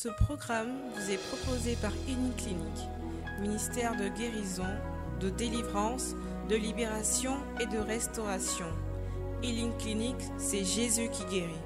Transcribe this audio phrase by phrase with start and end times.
[0.00, 2.88] Ce programme vous est proposé par Clinique,
[3.40, 4.62] ministère de guérison,
[5.20, 6.14] de délivrance,
[6.48, 8.66] de libération et de restauration.
[9.42, 11.58] Healing Clinic, c'est Jésus qui guérit.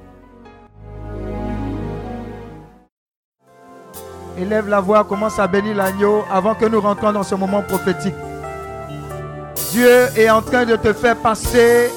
[4.39, 8.15] Élève la voix, commence à bénir l'agneau avant que nous rentrions dans ce moment prophétique.
[9.73, 11.91] Dieu est en train de te faire passer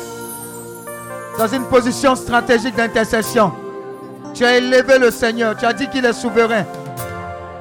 [1.37, 3.53] dans une position stratégique d'intercession.
[4.35, 6.65] Tu as élevé le Seigneur, tu as dit qu'il est souverain.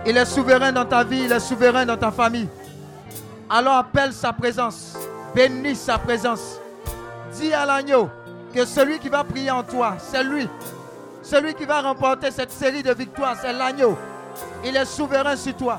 [0.05, 2.49] Il est souverain dans ta vie, il est souverain dans ta famille.
[3.49, 4.97] Alors appelle sa présence,
[5.37, 6.59] bénis sa présence.
[7.35, 8.11] Dis à l'agneau
[8.53, 10.49] que celui qui va prier en toi, c'est lui.
[11.23, 13.97] Celui qui va remporter cette série de victoires, c'est l'agneau.
[14.65, 15.79] Il est souverain sur toi.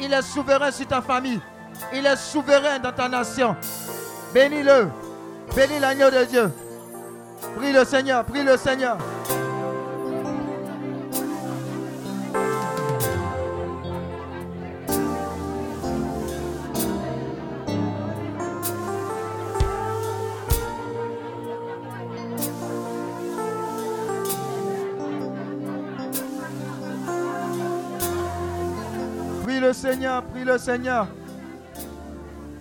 [0.00, 1.40] Il est souverain sur ta famille.
[1.92, 3.56] Il est souverain dans ta nation.
[4.32, 4.88] Bénis-le.
[5.56, 6.52] Bénis l'agneau de Dieu.
[7.56, 8.98] Prie le Seigneur, prie le Seigneur.
[29.78, 31.06] Seigneur, prie le Seigneur.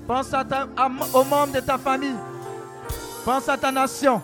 [0.05, 0.67] Pense à ta,
[1.13, 2.15] aux membres de ta famille.
[3.25, 4.21] Pense à ta nation.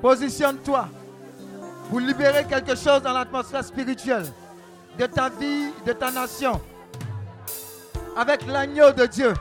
[0.00, 0.88] Positionne-toi
[1.88, 4.26] pour libérer quelque chose dans l'atmosphère spirituelle
[4.96, 6.60] de ta vie, de ta nation.
[8.16, 9.34] Avec l'agneau de Dieu.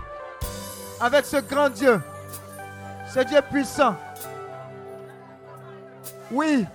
[1.00, 2.02] Avec ce grand Dieu.
[3.14, 3.96] Ce Dieu puissant.
[6.32, 6.66] Oui.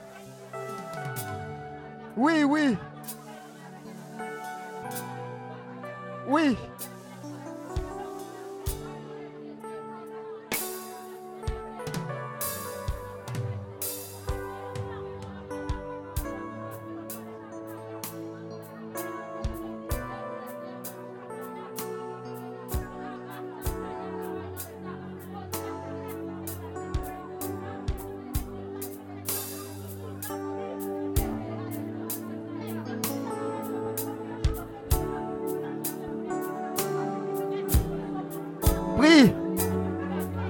[2.17, 2.77] Oui, oui.
[6.29, 6.57] Oui.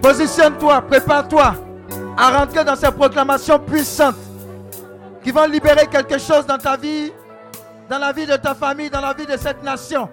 [0.04, 1.54] Positionne-toi, prépare-toi
[2.14, 4.16] à rentrer dans ces proclamations puissantes
[5.22, 7.10] qui vont libérer quelque chose dans ta vie,
[7.88, 10.10] dans la vie de ta famille, dans la vie de cette nation.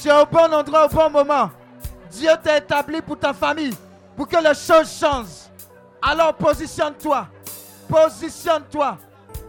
[0.00, 1.50] Tu es au bon endroit au bon moment.
[2.10, 3.74] Dieu t'a établi pour ta famille,
[4.16, 5.50] pour que les choses changent.
[6.00, 7.26] Alors positionne-toi,
[7.90, 8.96] positionne-toi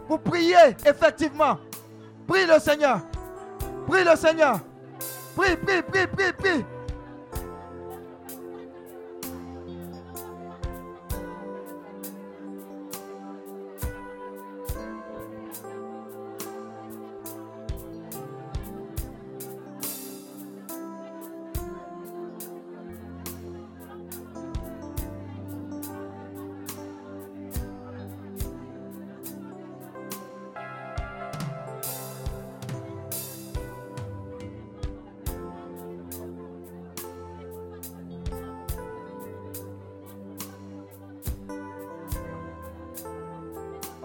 [0.06, 1.60] pour prier effectivement.
[2.28, 3.00] Prie le Seigneur.
[3.88, 4.60] Prie le Seigneur.
[5.34, 6.66] Prie, prie, prie, prie, prie.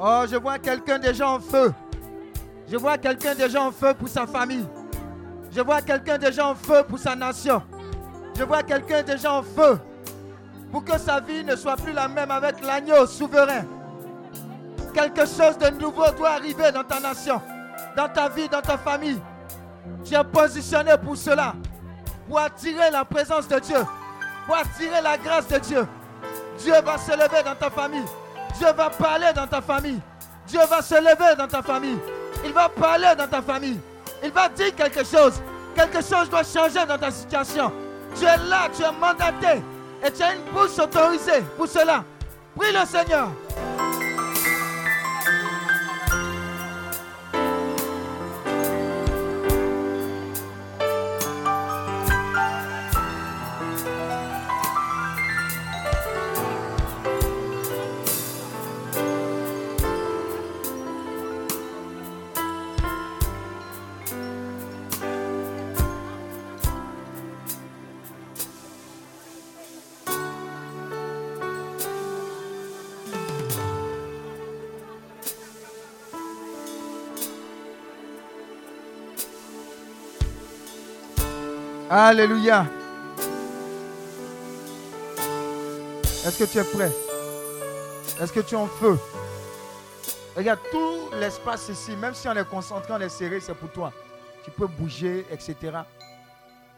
[0.01, 1.75] Oh, je vois quelqu'un déjà en feu.
[2.71, 4.65] Je vois quelqu'un déjà en feu pour sa famille.
[5.51, 7.61] Je vois quelqu'un déjà en feu pour sa nation.
[8.37, 9.81] Je vois quelqu'un déjà en feu
[10.71, 13.65] pour que sa vie ne soit plus la même avec l'agneau souverain.
[14.95, 17.41] Quelque chose de nouveau doit arriver dans ta nation,
[17.97, 19.21] dans ta vie, dans ta famille.
[20.05, 21.55] Tu es positionné pour cela,
[22.29, 23.85] pour attirer la présence de Dieu,
[24.47, 25.89] pour attirer la grâce de Dieu.
[26.59, 28.05] Dieu va se lever dans ta famille.
[28.59, 30.01] Dieu va parler dans ta famille.
[30.49, 31.99] Dieu va se lever dans ta famille.
[32.45, 33.79] Il va parler dans ta famille.
[34.23, 35.41] Il va dire quelque chose.
[35.75, 37.73] Quelque chose doit changer dans ta situation.
[38.17, 39.63] Tu es là, tu es mandaté.
[40.05, 42.03] Et tu as une bouche autorisée pour cela.
[42.57, 43.29] Prie le Seigneur.
[82.11, 82.65] Alléluia.
[86.25, 86.91] Est-ce que tu es prêt?
[88.19, 88.99] Est-ce que tu es en feu?
[90.35, 93.93] Regarde, tout l'espace ici, même si on est concentré, on est serré, c'est pour toi.
[94.43, 95.55] Tu peux bouger, etc.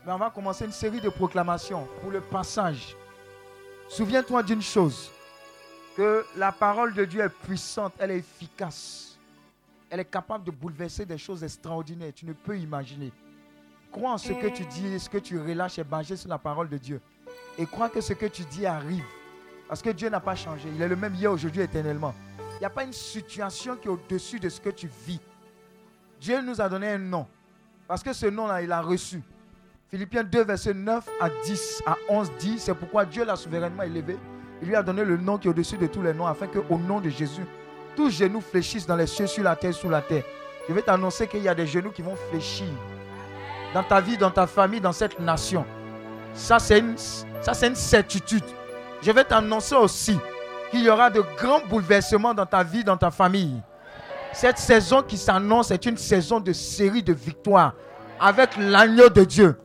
[0.04, 2.96] Mais on va commencer une série de proclamations pour le passage.
[3.88, 5.12] Souviens-toi d'une chose,
[5.96, 9.16] que la parole de Dieu est puissante, elle est efficace.
[9.90, 12.10] Elle est capable de bouleverser des choses extraordinaires.
[12.16, 13.12] Tu ne peux imaginer.
[13.92, 16.68] Crois en ce que tu dis, ce que tu relâches est basé sur la parole
[16.68, 17.00] de Dieu.
[17.58, 19.04] Et crois que ce que tu dis arrive.
[19.68, 20.68] Parce que Dieu n'a pas changé.
[20.74, 22.14] Il est le même hier, aujourd'hui, éternellement.
[22.56, 25.20] Il n'y a pas une situation qui est au-dessus de ce que tu vis.
[26.20, 27.26] Dieu nous a donné un nom.
[27.88, 29.22] Parce que ce nom-là, il a reçu.
[29.88, 34.16] Philippiens 2, verset 9 à 10, à 11 dit, c'est pourquoi Dieu l'a souverainement élevé.
[34.62, 36.78] Il lui a donné le nom qui est au-dessus de tous les noms, afin qu'au
[36.78, 37.44] nom de Jésus,
[37.96, 40.22] tous genoux fléchissent dans les cieux, sur la terre, sous la terre.
[40.68, 42.68] Je vais t'annoncer qu'il y a des genoux qui vont fléchir
[43.74, 45.64] dans ta vie, dans ta famille, dans cette nation.
[46.34, 48.44] Ça, c'est une, ça, c'est une certitude.
[49.02, 50.18] Je vais t'annoncer aussi
[50.70, 53.60] qu'il y aura de grands bouleversements dans ta vie, dans ta famille.
[54.32, 57.74] Cette saison qui s'annonce est une saison de série de victoires
[58.20, 59.56] avec l'agneau de Dieu.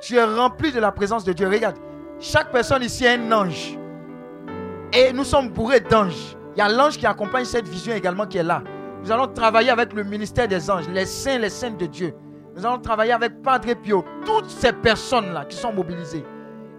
[0.00, 1.48] Tu es rempli de la présence de Dieu.
[1.48, 1.76] Regarde,
[2.20, 3.76] chaque personne ici est un ange.
[4.92, 6.36] Et nous sommes bourrés d'anges.
[6.54, 8.62] Il y a l'ange qui accompagne cette vision également qui est là.
[9.02, 12.14] Nous allons travailler avec le ministère des anges, les saints, les saints de Dieu.
[12.58, 16.24] Nous allons travailler avec Padre Pio, toutes ces personnes-là qui sont mobilisées.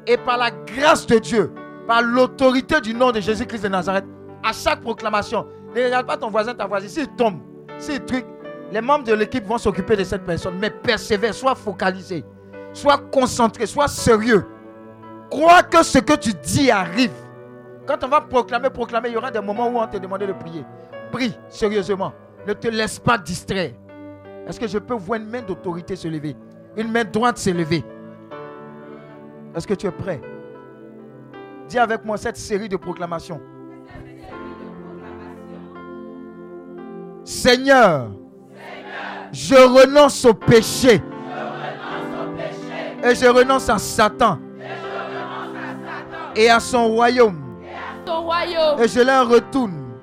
[0.05, 1.53] Et par la grâce de Dieu,
[1.87, 4.03] par l'autorité du nom de Jésus-Christ de Nazareth,
[4.43, 6.89] à chaque proclamation, ne regarde pas ton voisin, ta voisine.
[6.89, 7.39] S'il tombe,
[7.77, 8.25] s'il truc,
[8.73, 10.57] les membres de l'équipe vont s'occuper de cette personne.
[10.59, 12.25] Mais persévère, sois focalisé,
[12.73, 14.45] sois concentré, sois sérieux.
[15.31, 17.13] Crois que ce que tu dis arrive.
[17.87, 20.33] Quand on va proclamer, proclamer, il y aura des moments où on te demande de
[20.33, 20.65] prier.
[21.09, 22.11] Prie sérieusement.
[22.45, 23.71] Ne te laisse pas distraire.
[24.47, 26.35] Est-ce que je peux voir une main d'autorité se lever?
[26.77, 27.83] Une main droite se lever?
[29.55, 30.21] Est-ce que tu es prêt?
[31.67, 33.41] Dis avec moi cette série de proclamations.
[37.23, 38.09] Seigneur,
[39.31, 41.01] je renonce au péché.
[43.03, 44.39] Et je renonce à Satan.
[46.35, 47.49] Et à son royaume
[48.79, 49.88] et je leur retourne.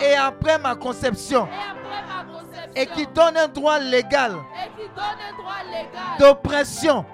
[0.00, 1.48] Et après ma conception.
[2.74, 4.36] Et qui donne un droit légal.
[6.18, 7.04] D'oppression.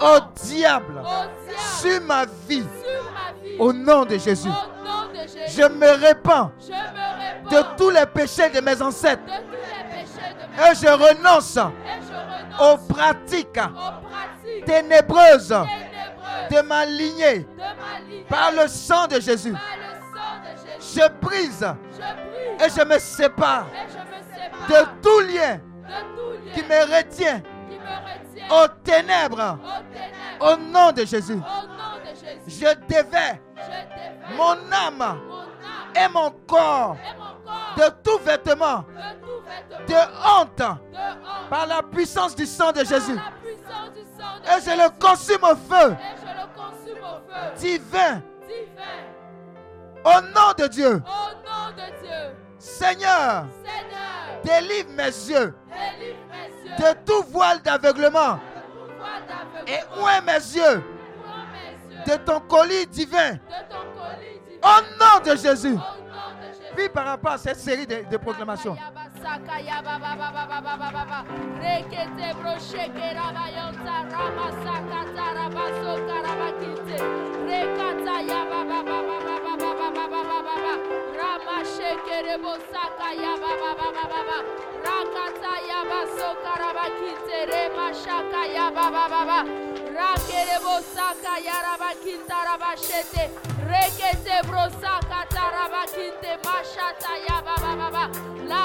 [0.00, 1.02] Au diable.
[1.78, 2.66] Sur ma vie.
[3.58, 4.48] Au nom de Jésus.
[5.48, 6.52] Je me répands
[7.50, 9.22] de tous les péchés de mes ancêtres.
[10.58, 11.58] Et je renonce
[12.60, 13.60] aux pratiques
[14.66, 15.54] ténébreuses
[16.50, 17.46] de ma lignée
[18.28, 19.54] par le sang de Jésus.
[20.80, 21.66] Je brise
[22.58, 23.66] et je me sépare
[24.68, 25.60] de tout lien
[26.54, 27.42] qui me retient
[28.50, 29.58] aux ténèbres.
[30.40, 31.38] au nom de Jésus.
[32.46, 33.40] Je dévais
[34.36, 35.20] mon âme
[35.94, 36.96] et mon corps
[37.76, 38.84] de tout vêtement
[39.86, 40.62] de honte
[41.50, 43.18] par la puissance du sang de Jésus.
[44.44, 45.96] Et je le consume au feu.
[47.58, 48.22] Divin
[50.04, 51.02] au nom de Dieu.
[52.58, 53.46] Seigneur,
[54.44, 55.54] Délivre mes yeux
[56.78, 58.38] de tout voile d'aveuglement.
[59.66, 60.82] Et ouvre mes yeux
[62.06, 63.36] de ton colis divin.
[64.62, 65.76] Au nom de Jésus.
[66.88, 68.76] Par rapport à cette série de, de proclamations.
[90.00, 93.28] Raquerevo sa ka yaraba kintaraba schete
[93.68, 98.04] requezebro sa ka taraba kintemasha ta yaba ba ba ba
[98.48, 98.62] la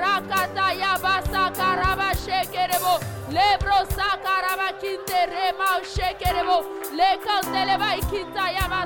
[0.00, 2.94] rakata yabasaka rabashekerebo.
[3.32, 5.20] Lebrosaka rabakinte
[6.98, 8.82] lebro sa karaba kintere ma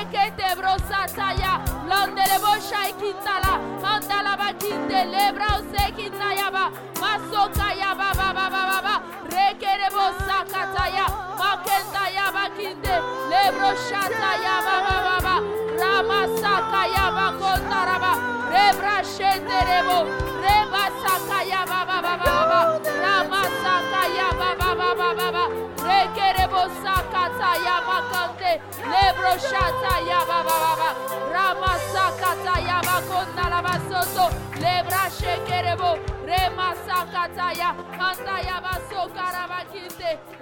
[0.00, 1.52] ekete brosataya
[1.90, 6.64] landele boşay kintala mandala bakinte lebra ose kinayaba
[7.00, 8.94] masoka yaba baba baba
[9.32, 11.06] rekere bosakataya
[11.40, 12.94] makenda yaba kinde
[13.30, 15.34] lebro şataya baba baba
[15.80, 18.12] ramasaka yaba kondaraba
[18.52, 19.98] rebra şenderebo
[20.44, 22.60] reba sakaya baba baba
[23.02, 24.73] ramasaka yaba baba
[27.24, 30.94] sakata ya makante lebro shata ya baba baba
[31.32, 34.28] rama sakata ya makonda la basoto
[34.60, 35.98] lebra shekerebo.
[36.26, 39.08] Rema sakata ya kanda ya baso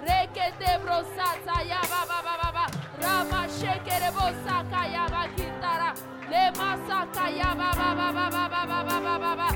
[0.03, 5.89] rekete bro sata ya baba baba rama shekerebo sakaya bakintara
[6.31, 9.49] le masaka yaba ba ba ba ba ba ba ba ba ba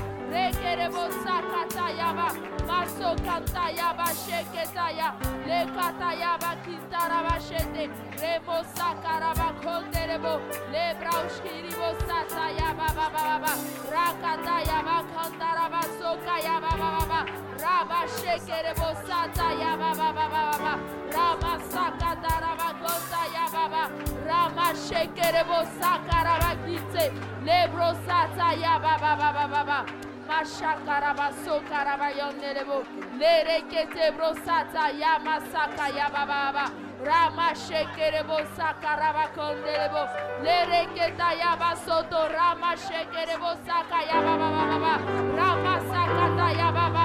[1.98, 2.28] yaba
[2.68, 5.08] maso kanta yaba sheketa ya
[5.46, 7.84] le kata yaba kintara ba shete
[8.20, 10.34] remo sakara ba konderebo
[10.72, 13.52] le braushkiribo sata yaba ba ba ba
[13.94, 17.20] rakata yaba kantara ba soka yaba ba ba ba
[17.62, 20.72] raba shekerebo sata yaba ba ba ba ba ba
[21.14, 23.82] rama sakata raba konta Yababa,
[24.26, 27.04] Rama Shekerebo Sakarabakite,
[27.46, 29.86] Lebro Sata Yababa,
[30.28, 32.84] Mashakarabasho Karabayonelebo,
[33.18, 36.66] Lerekete Brosata Yamasaka Yababa,
[37.06, 40.02] Rama Shekerebo Sakarabakonelebo,
[40.44, 44.92] Lereketa Yabasoto, Rama Shekerebo Saka Yababa,
[45.36, 46.98] Rama Sakata Yababa,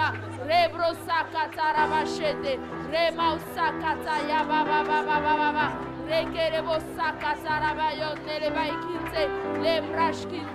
[0.00, 2.58] baba rebro sakata rabashete
[2.90, 5.72] rema usakata ya baba baba baba baba
[6.08, 9.22] rekere bo sakata rabayo tele baikinse
[9.62, 9.80] le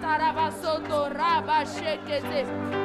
[0.02, 2.85] tarabasoto rabashekete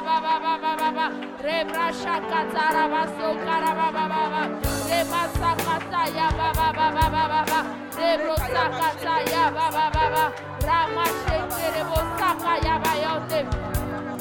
[0.05, 1.07] baba
[1.43, 4.41] rebra shaka tara baso kara baba baba
[4.89, 6.27] reba saka taya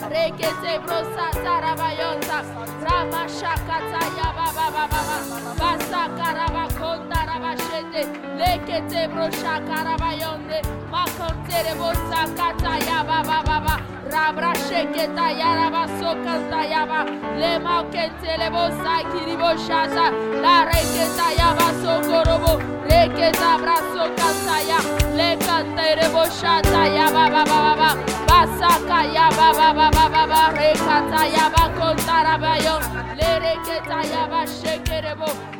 [0.09, 2.39] rekete brosa tarabayonza
[2.85, 5.17] rama shakata yaba baba baba
[5.61, 8.03] basa karaba konda rabashete
[8.39, 10.59] lekete brosha karabayonde.
[10.93, 13.75] Makontere bosa kata yaba baba baba
[14.13, 17.05] rabra sheketa yaraba sokanta yaba
[17.41, 20.07] lema kente lebosa kiriboshaza
[20.43, 22.53] la ya yaba sokorobo.
[22.91, 24.79] Reketa braso kanta ya
[25.19, 27.91] Le kantere boshata ya ba ba ba ba ba.
[28.29, 30.41] Basaka ya ba ba ba ba ba ba.
[30.59, 32.77] Rekata ya ba kontara ba yo
[33.19, 35.60] le reketa ya ba shekerebo rabra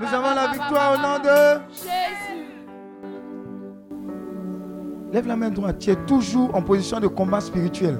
[0.00, 2.46] Nous avons la victoire au nom de Jésus.
[5.12, 5.78] Lève la main droite.
[5.78, 7.98] Tu es toujours en position de combat spirituel.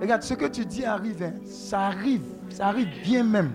[0.00, 1.32] Regarde, ce que tu dis arrive.
[1.46, 2.24] Ça arrive.
[2.50, 3.52] Ça arrive bien même.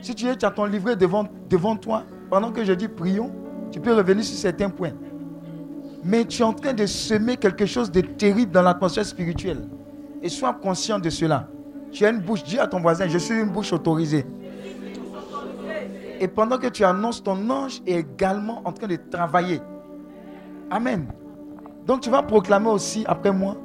[0.00, 3.32] Si tu es, tu as ton livret devant, devant toi, pendant que je dis prions,
[3.70, 4.92] tu peux revenir sur certains points.
[6.04, 9.68] Mais tu es en train de semer quelque chose de terrible dans l'atmosphère spirituelle.
[10.22, 11.48] Et sois conscient de cela.
[11.90, 12.44] Tu as une bouche.
[12.44, 14.24] Dis à ton voisin, je suis une bouche autorisée.
[16.20, 19.60] Et pendant que tu annonces, ton ange est également en train de travailler.
[20.70, 21.06] Amen.
[21.86, 23.56] Donc tu vas proclamer aussi après moi,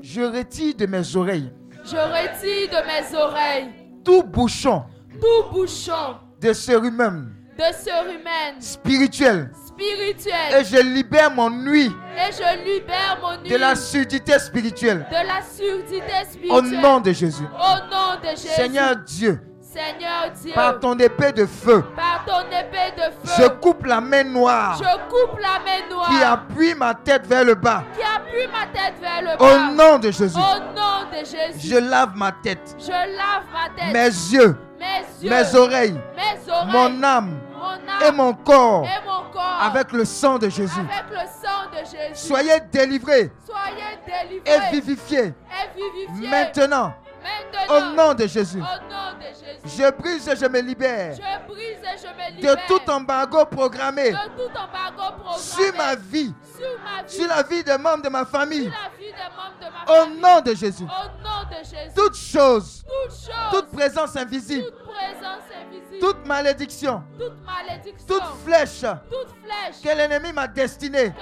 [0.00, 1.52] je retire de mes oreilles
[1.84, 4.82] Je retire de mes oreilles tout bouchon
[5.20, 12.32] tout bouchon de cérumen de sœur humaine, spirituel spirituelle, et je libère mon nuit et
[12.32, 15.06] je libère mon nuit de la surdité spirituelle.
[15.10, 17.44] de la surdité au nom de Jésus.
[17.44, 18.48] Au nom de Jésus.
[18.48, 23.02] Seigneur Dieu, Seigneur Dieu, par ton épée de feu, par ton épée de
[23.42, 27.44] je coupe la main noire je coupe la main noire qui appuie ma tête vers
[27.44, 27.84] le bas.
[27.96, 29.70] qui appuie ma tête vers le Au bas.
[29.72, 33.92] nom de Jésus, Au nom de Jésus, je lave ma tête, je lave ma tête,
[33.92, 38.84] mes yeux, mes yeux, mes oreilles, mes oreilles, mon âme mon âme et mon corps
[38.84, 40.80] et mon corps avec le sang de Jésus.
[40.80, 42.26] avec le sang de Jésus.
[42.26, 46.94] Soyez délivrés Soyez et vivifiés et vivifiés maintenant maintenant
[47.68, 48.62] au nom de Jésus.
[49.64, 51.16] Je brise et je me libère.
[52.40, 54.14] De tout embargo programmé.
[55.36, 56.34] Sur ma vie.
[57.06, 58.70] Sur la vie des membres de ma famille.
[59.88, 60.86] Au nom de Jésus.
[61.94, 62.84] Toutes choses.
[63.50, 64.64] Toute présence invisible.
[64.66, 71.12] Toute présence invisible toute malédiction, toute malédiction, toute flèche toute flèche que l'ennemi m'a destinée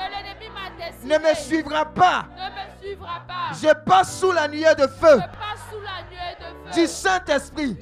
[1.04, 2.26] ne me suivra pas.
[2.36, 3.54] ne me suivra pas.
[3.60, 6.86] Je passe sous la nuée de feu Je passe sous la nuée de feu du
[6.86, 7.76] Saint-Esprit.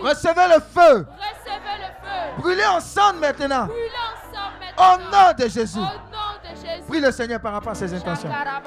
[0.00, 1.06] Recevez le feu.
[1.06, 2.38] Recevez le feu.
[2.38, 3.66] Brûlez ensemble maintenant.
[3.66, 5.78] Brûlez ensemble Au nom de Jésus.
[5.78, 6.82] Au nom de Jésus.
[6.88, 8.28] Prie le Seigneur par rapport à ses intentions.
[8.28, 8.58] La la.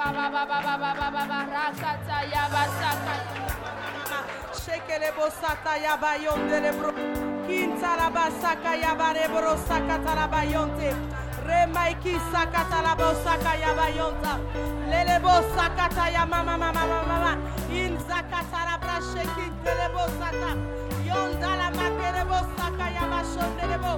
[11.52, 14.40] Remaiki sakata la bosaka ya bayonta.
[14.90, 17.38] Lele bosakata ya mama mama mama mama.
[17.70, 20.91] Inzakata la brashe kinte le bosata.
[21.12, 23.92] Yonda la makere bosaka ya bashonde lebo.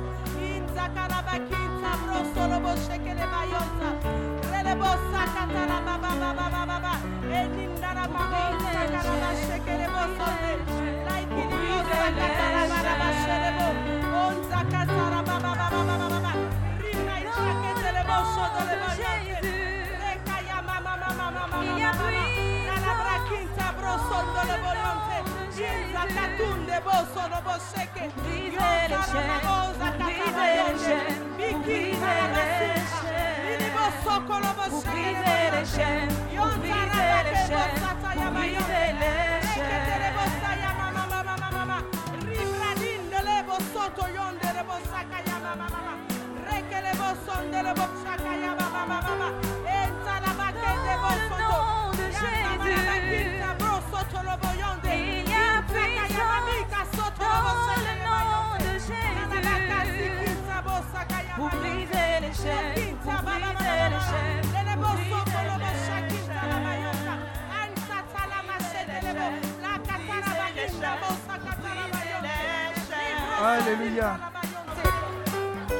[0.49, 3.89] Inzakara bakinta broso lobo shekele bayonta.
[4.51, 6.93] Lele bosakata la baba baba baba baba.
[7.39, 8.41] Eninda la mama
[8.73, 10.51] sakara bashekele bosonde.
[11.07, 13.67] Like it bosakata la baba bashelebo.
[14.23, 16.31] Onzakata la baba baba baba baba.
[16.81, 19.51] Rina ishakete le boshodo le bayonte.
[20.01, 22.23] Reka ya mama mama mama mama mama.
[22.67, 25.17] Nala brakinta brosondo le boyonte.
[25.17, 25.22] Inza
[26.75, 26.81] Au
[51.39, 52.53] nom de Jésus.
[73.45, 74.17] Alléluia.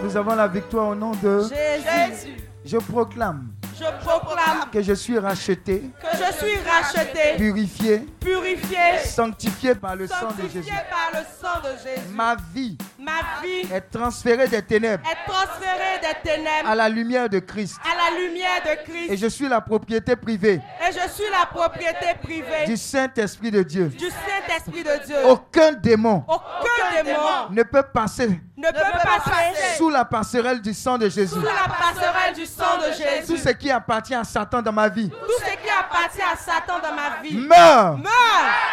[0.04, 1.44] Nous avons la victoire au nom de...
[1.44, 3.53] Jésus, Je proclame
[3.84, 10.08] je proclame que je suis racheté, que je suis racheté, purifié, purifié, sanctifié par le
[10.08, 10.72] sang de Jésus.
[10.90, 12.08] par le sang de Jésus.
[12.14, 17.30] Ma vie Ma vie est transférée des ténèbres est transférée des ténèbres à la lumière
[17.30, 17.78] de Christ.
[17.84, 22.08] à la lumière de Et je suis la propriété privée Et je suis la propriété
[22.22, 23.88] privée du Saint-Esprit de Dieu.
[23.88, 25.16] du Saint-Esprit de Dieu.
[25.26, 30.98] Aucun démon Aucun démon ne peut passer ne peut passer sous la passerelle du sang
[30.98, 31.34] de Jésus.
[31.36, 32.92] sous la passerelle du sang de
[33.26, 33.44] Tout Jésus.
[33.44, 36.94] ce qui appartient à Satan dans ma vie Tout ce qui appartient à Satan dans
[36.96, 37.98] ma vie meurt.
[37.98, 38.08] meurt.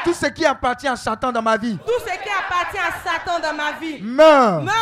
[0.05, 3.39] Tout ce qui appartient à Satan dans ma vie Tout ce qui appartient à Satan
[3.41, 4.65] dans ma vie meurt.
[4.65, 4.75] meurt.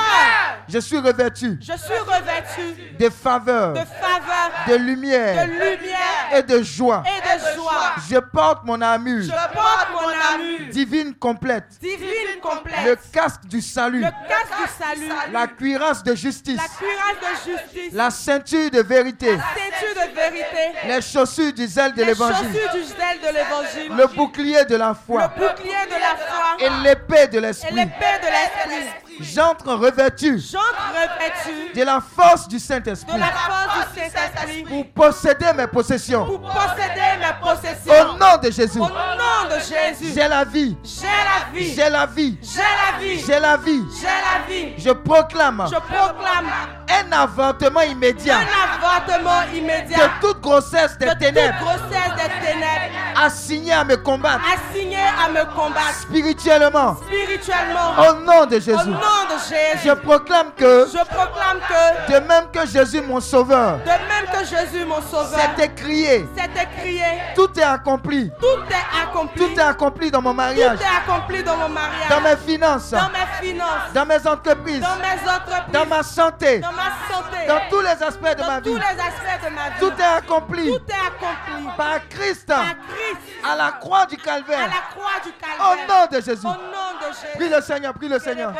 [0.68, 6.42] Je suis revêtu Je suis revêtu de faveur, de faveur, de de lumière lumière et
[6.42, 7.02] de joie.
[7.06, 7.94] et de joie.
[8.10, 13.60] Je porte mon armure Je porte mon armure divine complète, divine le complète, casque du
[13.62, 14.97] salut, le casque du salut,
[15.32, 20.14] la cuirasse de justice, la cuirasse de justice, la ceinture de vérité, la ceinture de
[20.14, 24.64] vérité, les chaussures du zèle de les l'évangile, chaussures du zèle de l'évangile, le bouclier
[24.64, 25.32] de la foi.
[25.36, 26.56] Le bouclier de la foi.
[26.60, 27.74] Et l'épée de et l'esprit.
[27.74, 29.08] l'épée de l'esprit.
[29.20, 30.38] J'entre revêtu.
[30.38, 31.72] J'entre revêtu.
[31.74, 34.64] De la force du de Saint-Esprit la force du Saint-Esprit.
[34.64, 36.24] Pour posséder mes possessions.
[36.26, 41.06] pour posséder mes Au nom de Jésus, Au nom de Jésus, j'ai la vie, j'ai
[41.06, 43.82] la vie, j'ai la vie, j'ai la vie, j'ai la vie.
[43.96, 44.74] j'ai la vie.
[44.78, 46.46] Je proclame Je proclame
[46.88, 48.38] un avortement immédiat.
[48.38, 49.96] un avortement immédiat.
[49.96, 51.58] De toute grossesse des de ténèbres.
[51.60, 52.94] grossesse des ténèbres.
[53.20, 54.44] Assigné à me combattre.
[54.54, 55.94] Assigné à me combattre.
[56.02, 56.96] Spirituellement.
[56.96, 57.90] spirituellement.
[57.98, 62.18] Au nom de Au Jésus, nom de Jésus, je proclame que, je proclame que, de
[62.26, 67.04] même que Jésus mon sauveur de même que Jésus mon sauveur s'est écrié, s'est écrié,
[67.34, 68.30] tout est accompli.
[68.40, 69.38] tout est accompli.
[69.38, 72.90] Tout est accompli dans mon Tout mariage, est accompli dans mon mariage, dans mes finances,
[72.90, 77.46] dans mes finances, dans mes entreprises, dans mes entreprises, dans ma santé, dans ma santé,
[77.46, 78.80] dans tous les aspects de dans ma tous vie.
[78.80, 79.80] les aspects de ma vie.
[79.80, 84.18] Tout est accompli Tout est accompli par Christ par Christ à la croix du à
[84.18, 84.68] Calvaire.
[84.68, 86.46] la croix du Au nom de Jésus.
[86.46, 87.36] Au nom de Jésus.
[87.36, 88.52] Prie le Seigneur, prie le Seigneur.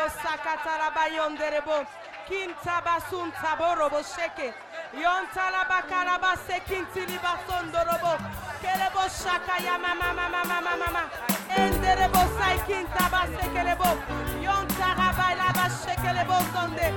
[15.49, 16.93] Rabashekele Bosonde,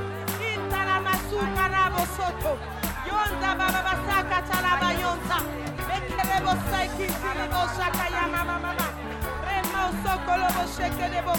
[0.52, 2.52] Intaramasu Karabo Soto,
[3.08, 5.38] Yonda Babasaka Taraba Yonta,
[10.82, 11.32] Ekelebo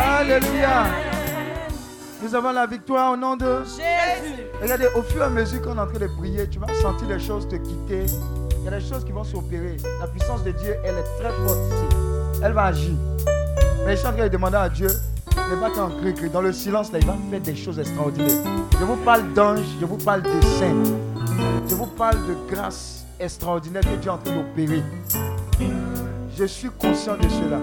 [0.00, 0.86] Alléluia.
[2.22, 4.42] Nous avons la victoire au nom de Jésus.
[4.60, 7.08] Regardez, au fur et à mesure qu'on est en train de prier, tu vas sentir
[7.08, 8.06] les choses te quitter.
[8.58, 9.76] Il y a des choses qui vont s'opérer.
[10.00, 11.96] La puissance de Dieu, elle est très forte ici.
[12.42, 12.94] Elle va agir.
[13.84, 14.88] Mais je suis en train de demander à Dieu,
[15.50, 18.42] ne pas qu'en cri, Dans le silence, là, il va faire des choses extraordinaires.
[18.78, 20.82] Je vous parle d'anges, je vous parle de saints.
[21.68, 24.82] Je vous parle de grâce extraordinaire que Dieu est en train d'opérer.
[26.36, 27.58] Je suis conscient de cela.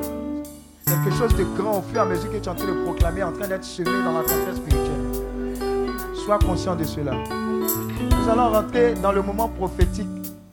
[0.85, 2.83] Quelque chose de grand au fur et à mesure que tu es en train de
[2.83, 6.13] proclamer, en train d'être semé dans la confiance spirituelle.
[6.25, 7.13] Sois conscient de cela.
[7.15, 10.07] Nous allons rentrer dans le moment prophétique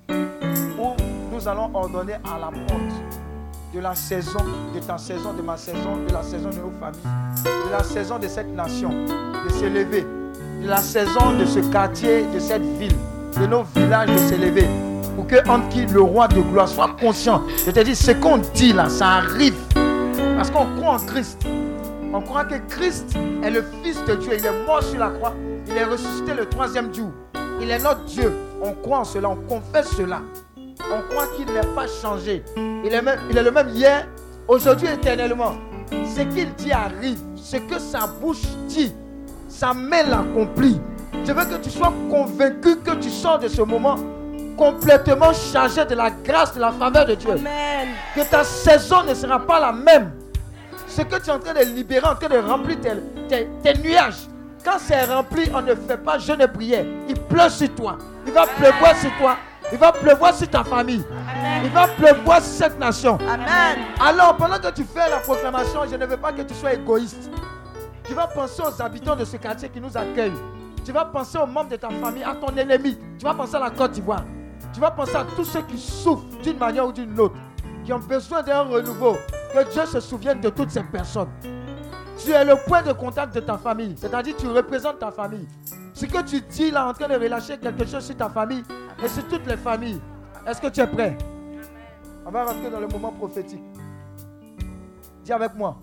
[0.09, 0.95] où
[1.33, 2.92] nous allons ordonner à la porte
[3.73, 7.01] de la saison, de ta saison, de ma saison, de la saison de nos familles,
[7.45, 10.07] de la saison de cette nation, de s'élever,
[10.63, 12.97] de la saison de ce quartier, de cette ville,
[13.41, 14.67] de nos villages de s'élever.
[15.17, 15.37] Pour que
[15.71, 17.43] qui le roi de gloire soit conscient.
[17.67, 19.55] Je te dis, ce qu'on dit là, ça arrive.
[20.37, 21.47] Parce qu'on croit en Christ.
[22.15, 24.33] On croit que Christ est le Fils de Dieu.
[24.39, 25.35] Il est mort sur la croix.
[25.67, 27.11] Il est ressuscité le troisième jour.
[27.61, 28.33] Il est notre Dieu.
[28.63, 29.29] On croit en cela.
[29.29, 30.23] On confesse cela.
[30.91, 32.43] On croit qu'il n'est pas changé.
[32.57, 34.07] Il est, même, il est le même hier,
[34.49, 35.55] aujourd'hui, éternellement.
[35.91, 37.19] Ce qu'il dit arrive.
[37.37, 38.93] Ce que sa bouche dit,
[39.49, 40.81] sa main l'accomplit.
[41.25, 43.97] Je veux que tu sois convaincu que tu sors de ce moment
[44.57, 47.33] complètement chargé de la grâce, de la faveur de Dieu.
[47.33, 47.89] Amen.
[48.15, 50.13] Que ta saison ne sera pas la même.
[50.87, 54.29] Ce que tu es en train de libérer, en train de remplir tes, tes, nuages.
[54.65, 56.85] Quand c'est rempli, on ne fait pas jeûne et prière.
[57.09, 57.99] Il pleut sur toi.
[58.27, 59.37] Il va pleuvoir sur toi.
[59.73, 61.03] Il va pleuvoir sur ta famille.
[61.65, 63.19] Il va pleuvoir sur cette nation.
[63.29, 63.79] Amen.
[64.01, 67.31] Alors, pendant que tu fais la proclamation, je ne veux pas que tu sois égoïste.
[68.05, 70.33] Tu vas penser aux habitants de ce quartier qui nous accueillent.
[70.85, 72.99] Tu vas penser aux membres de ta famille, à ton ennemi.
[73.19, 74.25] Tu vas penser à la Côte d'Ivoire.
[74.75, 77.37] Tu vas penser à tous ceux qui souffrent d'une manière ou d'une autre,
[77.85, 79.17] qui ont besoin d'un renouveau.
[79.55, 81.29] Que Dieu se souvienne de toutes ces personnes.
[82.19, 85.47] Tu es le point de contact de ta famille, c'est-à-dire tu représentes ta famille.
[86.03, 88.65] Ce que tu dis là en train de relâcher quelque chose sur ta famille
[89.05, 90.01] et sur toutes les familles.
[90.45, 91.17] Est-ce que tu es prêt?
[92.27, 93.63] On va rentrer dans le moment prophétique.
[95.23, 95.79] Dis avec moi.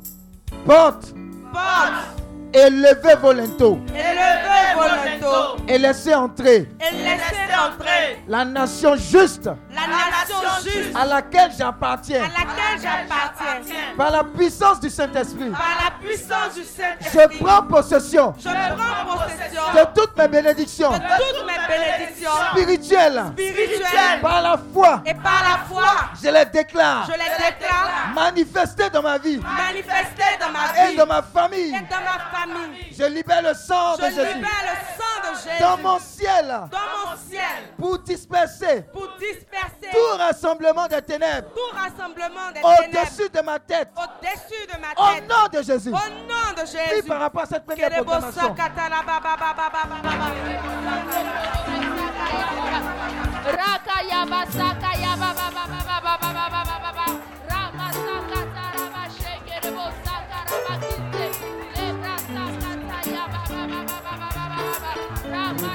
[0.66, 1.14] Porte.
[1.54, 2.22] Porte.
[2.54, 3.80] Élevez vos linteaux.
[3.90, 5.64] Élevez vos linteaux.
[5.68, 6.68] Et laissez entrer.
[6.80, 8.24] Et laissez entrer.
[8.28, 9.46] La nation juste.
[9.46, 10.96] La nation juste.
[10.96, 12.24] À laquelle j'appartiens.
[12.24, 13.76] À laquelle j'appartiens.
[13.96, 15.52] Par la puissance du Saint-Esprit.
[15.52, 17.20] Par la puissance du Saint-Esprit.
[17.22, 18.34] Je prends possession.
[18.40, 19.62] Je prends possession.
[19.76, 20.92] De toutes mes bénédictions.
[20.92, 22.32] De toutes mes bénédictions.
[22.52, 23.24] Spirituelles.
[23.34, 24.22] Spirituelles.
[24.22, 25.04] Par la foi.
[25.06, 25.90] Et par la foi.
[26.22, 27.06] Je les déclare.
[27.06, 28.12] Je les déclare.
[28.16, 29.38] Manifestées dans ma vie.
[29.40, 30.94] Manifestées dans ma vie.
[30.94, 31.70] Et dans ma famille.
[31.70, 32.39] Et dans ma famille.
[32.92, 34.34] Je libère le sang de Je Jésus.
[34.36, 35.62] libère le sang de Jésus.
[35.62, 36.48] Dans mon ciel.
[36.48, 37.42] Dans mon ciel.
[37.78, 38.82] Pour disperser.
[38.94, 39.90] Pour disperser.
[39.92, 41.50] Tout rassemblement des ténèbres.
[41.54, 43.00] Tout rassemblement des ténèbres.
[43.02, 43.90] Au-dessus de ma tête.
[43.96, 45.90] Au-dessus de ma Au nom de Jésus.
[45.90, 46.94] Au nom de Jésus.
[46.96, 48.56] Oui, par rapport à cette première proclamation.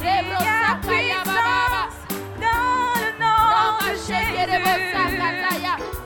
[0.00, 0.38] Rebro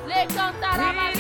[0.07, 1.13] Le cantará más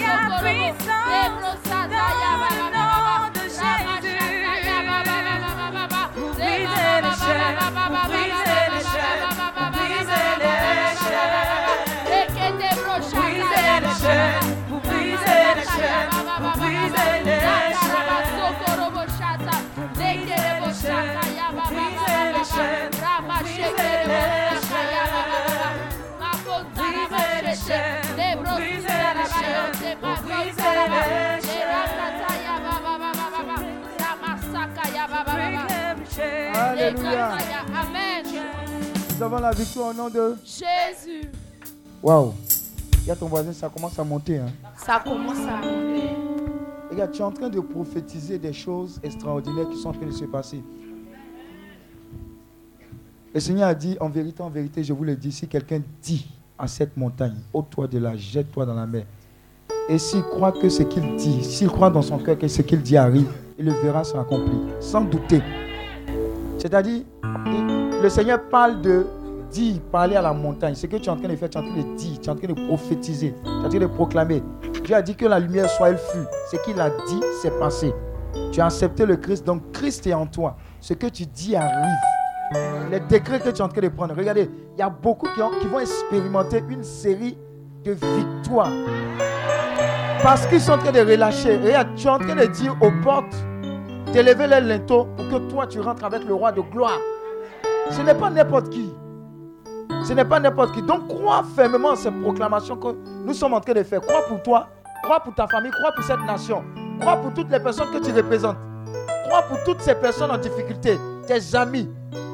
[36.72, 37.32] Alléluia.
[37.32, 38.24] Amen.
[39.14, 40.36] Nous avons la victoire au nom de.
[40.42, 41.28] Jésus.
[42.02, 42.32] Waouh.
[43.10, 44.38] A ton voisin, ça commence à monter.
[44.38, 44.46] Hein.
[44.76, 45.60] Ça commence à
[46.90, 50.12] Regarde, tu es en train de prophétiser des choses extraordinaires qui sont en train de
[50.12, 50.62] se passer.
[53.34, 56.26] Le Seigneur a dit, en vérité, en vérité, je vous le dis, si quelqu'un dit
[56.58, 59.04] à cette montagne, ôte-toi de là, jette-toi dans la mer,
[59.88, 62.82] et s'il croit que ce qu'il dit, s'il croit dans son cœur que ce qu'il
[62.82, 65.42] dit arrive, il le verra s'accomplir, sans douter.
[66.62, 69.04] C'est-à-dire, le Seigneur parle de
[69.50, 70.76] dire, parler à la montagne.
[70.76, 72.28] Ce que tu es en train de faire, tu es en train de dire, tu
[72.28, 74.44] es en train de prophétiser, tu es en train de proclamer.
[74.84, 76.24] Dieu a dit que la lumière soit, elle fut.
[76.52, 77.92] Ce qu'il a dit, c'est passé.
[78.52, 80.56] Tu as accepté le Christ, donc Christ est en toi.
[80.78, 81.90] Ce que tu dis arrive.
[82.92, 84.14] Les décrets que tu es en train de prendre.
[84.16, 87.36] Regardez, il y a beaucoup qui, qui vont expérimenter une série
[87.82, 88.70] de victoires.
[90.22, 91.56] Parce qu'ils sont en train de relâcher.
[91.56, 93.34] Regarde, tu es en train de dire aux portes
[94.12, 96.98] d'élever les linteaux pour que toi tu rentres avec le roi de gloire.
[97.90, 98.92] Ce n'est pas n'importe qui.
[100.04, 100.82] Ce n'est pas n'importe qui.
[100.82, 102.88] Donc crois fermement en cette proclamation que
[103.24, 104.00] nous sommes en train de faire.
[104.00, 104.68] Crois pour toi,
[105.02, 106.62] crois pour ta famille, crois pour cette nation.
[107.00, 108.56] Crois pour toutes les personnes que tu représentes.
[109.28, 111.88] Crois pour toutes ces personnes en difficulté, tes amis,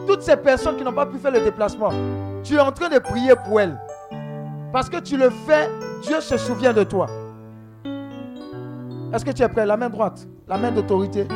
[0.06, 1.90] toutes ces personnes qui n'ont pas pu faire le déplacement.
[2.42, 3.78] Tu es en train de prier pour elles.
[4.72, 5.68] Parce que tu le fais,
[6.02, 7.06] Dieu se souvient de toi.
[9.14, 9.64] Est-ce que tu es prêt?
[9.64, 11.26] La main droite, la main d'autorité.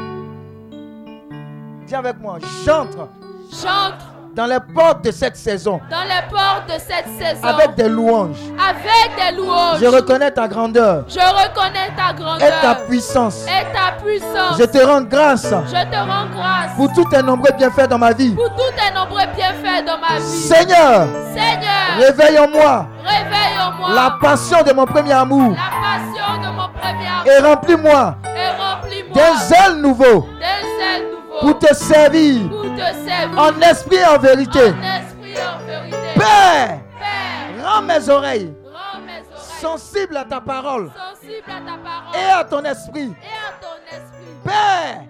[1.93, 3.07] Dis avec moi, j'entre
[3.51, 7.87] J'entre dans les portes de cette saison dans les portes de cette saison avec des
[7.87, 8.39] louanges.
[8.59, 9.79] avec des louanges.
[9.79, 13.45] Je reconnais ta grandeur Je reconnais ta grandeur et ta puissance.
[13.45, 14.59] et ta puissance.
[14.59, 18.15] Je te rends grâce Je te rends grâce pour tous tes nombreux bienfaits dans ma
[18.15, 18.35] vie.
[18.35, 20.25] pour tous tes nombreux bienfaits dans ma vie.
[20.25, 25.57] Seigneur, Seigneur, réveille en moi réveille en moi la passion de mon premier amour la
[25.83, 31.12] passion de mon premier amour et remplis-moi et remplis-moi d'un zèle nouveau d'un zèle nouveau
[31.43, 34.69] pour te servir pour te servir en esprit et en vérité.
[34.71, 35.97] en vérité.
[36.15, 42.17] Père, Père, rends mes oreilles rends mes oreilles sensibles à ta parole à ta parole
[42.21, 43.13] et à ton esprit.
[43.23, 44.35] et à ton esprit.
[44.45, 45.03] Père,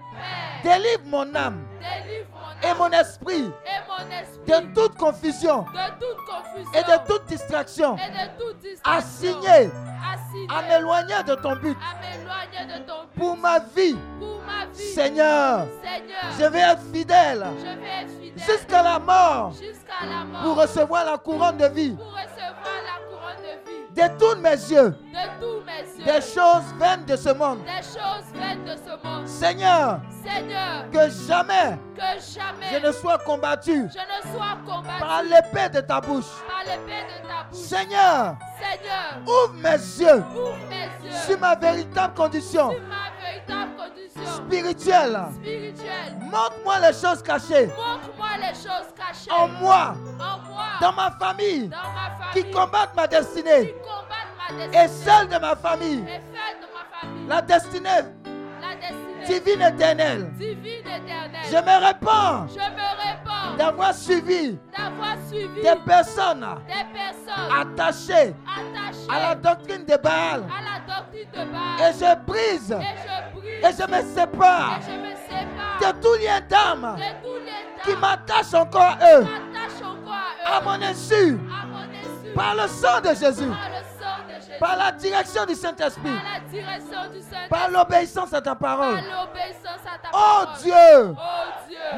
[0.63, 2.27] Père, délivre mon âme délivre
[2.63, 7.27] et mon esprit et mon esprit de toute confusion de toute confusion et de toute
[7.27, 7.97] distraction.
[7.97, 8.99] et de toute distraction.
[8.99, 9.71] Assigné
[10.13, 12.02] Assigné à m'éloigner de ton but à
[12.67, 13.97] de ton but pour ma vie.
[14.19, 14.83] pour ma vie.
[14.95, 20.25] Seigneur, Seigneur, je vais être fidèle je vais être fidèle jusqu'à la mort jusqu'à la
[20.25, 21.93] mort pour recevoir la couronne de vie.
[21.97, 26.75] pour recevoir la couronne de vie Détourne mes yeux de tous mes yeux, des choses
[26.79, 27.59] vaines de ce monde.
[27.65, 29.27] des choses vaines de ce monde.
[29.29, 35.23] Seigneur, Seigneur, que jamais que jamais je ne sois combattu je ne sois combattu par
[35.23, 36.25] l'épée de ta bouche.
[36.49, 37.59] par l'épée de ta bouche.
[37.61, 43.11] Seigneur, Seigneur, ouvre mes yeux ouvre mes yeux sur ma véritable condition sur ma
[44.27, 45.19] spirituelle.
[45.35, 46.17] spirituelle.
[46.23, 51.69] Montre-moi les choses cachées Montre-moi les choses cachées en moi, en moi, dans ma famille,
[51.69, 56.01] dans ma qui combattent ma qui destinée combattent ma et celle de ma famille.
[56.01, 57.29] et celle de ma famille.
[57.29, 57.89] La destinée
[59.27, 60.33] divine éternelle.
[60.33, 61.43] divine éternelle.
[61.51, 68.13] Je me répands Je me répands d'avoir suivi d'avoir suivi des personnes des personnes attachées
[68.13, 70.43] attachées attaché à la doctrine de Baal.
[70.43, 71.95] à la doctrine de Et Baal.
[71.95, 73.32] je brise Et je brise.
[73.63, 74.81] Et je me sépare,
[75.81, 76.97] de tout lien d'âme
[77.85, 79.27] qui m'attache encore à eux,
[80.45, 81.39] à mon insu,
[82.35, 83.51] par le sang de Jésus.
[84.59, 86.15] Par la direction du Saint-Esprit.
[87.49, 89.03] Par l'obéissance à ta parole.
[90.13, 91.15] Oh, oh, Dieu,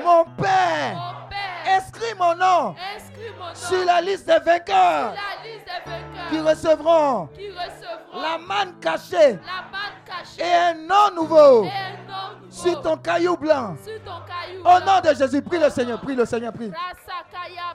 [0.02, 1.23] mon Père
[1.66, 6.30] inscris mon nom Inscris mon nom sur la liste des vainqueurs la liste des vainqueurs
[6.30, 11.68] qui recevront qui recevront la manne cachée la manne cachée et un nom nouveau et
[11.68, 13.76] un nom nouveau sur ton caillou blanc.
[13.84, 14.60] sur ton caillou.
[14.60, 14.94] Au blanc.
[15.02, 16.70] nom de Jésus, prie le Seigneur, prie le Seigneur, prie.
[16.70, 17.74] Rasakaya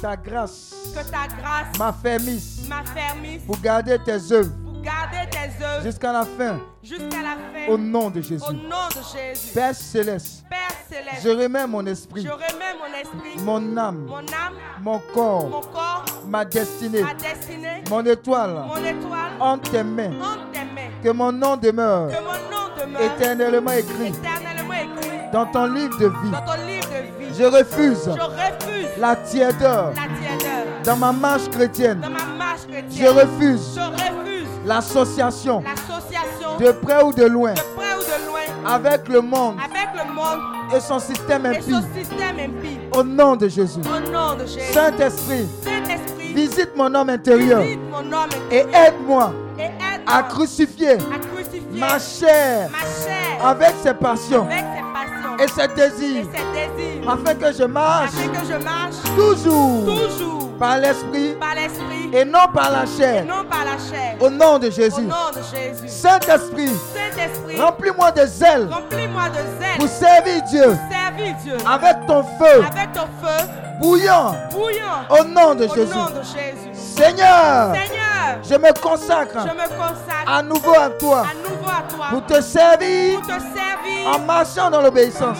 [0.00, 2.68] ta grâce que ta grâce m'affermisse
[3.46, 4.52] pour garder tes œuvres
[5.82, 6.60] jusqu'à la fin.
[6.82, 7.72] jusqu'à la fin.
[7.72, 8.44] Au nom de Au Jésus.
[8.52, 9.52] nom de Jésus.
[9.54, 14.18] Père céleste, Père céleste, je remets mon esprit, je remets mon esprit, mon âme, mon
[14.18, 20.12] âme, mon mon corps, ma destinée, ma destinée, mon étoile mon étoile entre tes mains.
[20.20, 20.90] entre tes mains.
[21.02, 25.98] Que mon nom demeure Que mon nom demeure éternellement écrit éternellement écrit dans ton livre
[25.98, 26.30] de vie.
[26.30, 26.75] dans ton livre de vie.
[27.38, 29.92] Je refuse Je refuse la tiédeur.
[29.94, 30.64] la tiédeur.
[30.84, 32.00] Dans ma marche chrétienne.
[32.00, 32.60] dans ma marche
[32.90, 35.62] Je refuse Je refuse l'association.
[35.62, 36.56] l'association.
[36.58, 37.52] De près ou de loin.
[37.52, 38.74] De près ou de loin.
[38.74, 39.56] Avec le monde.
[39.62, 40.40] Avec le monde.
[40.74, 41.98] Et son système et son impie.
[42.00, 42.78] système impie.
[42.92, 43.80] Au nom de Jésus.
[44.72, 47.60] Saint-Esprit, Saint-Esprit, visite mon homme intérieur.
[47.60, 49.68] visite mon homme et aide-moi et
[50.06, 54.44] à crucifier à crucifier ma chair ma chair avec ses passions.
[54.44, 54.75] avec ses passions
[55.42, 58.10] et ses désirs désirs afin que je marche.
[58.14, 58.94] Afin que je marche.
[59.16, 59.84] Toujours.
[59.84, 60.50] Toujours.
[60.58, 61.36] Par l'esprit.
[62.12, 63.24] Et non par la et chair.
[63.26, 64.16] non par la chair.
[64.20, 65.08] Au nom de Jésus.
[65.86, 66.70] Saint-Esprit,
[67.58, 68.66] remplis-moi de zèle.
[68.68, 69.78] De zèle.
[69.78, 70.76] Pour servir Dieu.
[70.90, 71.56] Servir Dieu.
[71.66, 72.64] Avec ton feu.
[72.70, 73.46] Avec ton feu.
[73.80, 74.34] Bouillant.
[74.50, 75.04] Bouillant.
[75.10, 75.94] Au nom de au Jésus.
[75.94, 76.65] nom de Jésus.
[76.96, 81.82] Seigneur, Seigneur, je me consacre je me consacre à nouveau à toi à nouveau à
[81.92, 82.06] toi.
[82.10, 84.14] pour te servir pour te servir.
[84.14, 85.38] en marchant dans l'obéissance.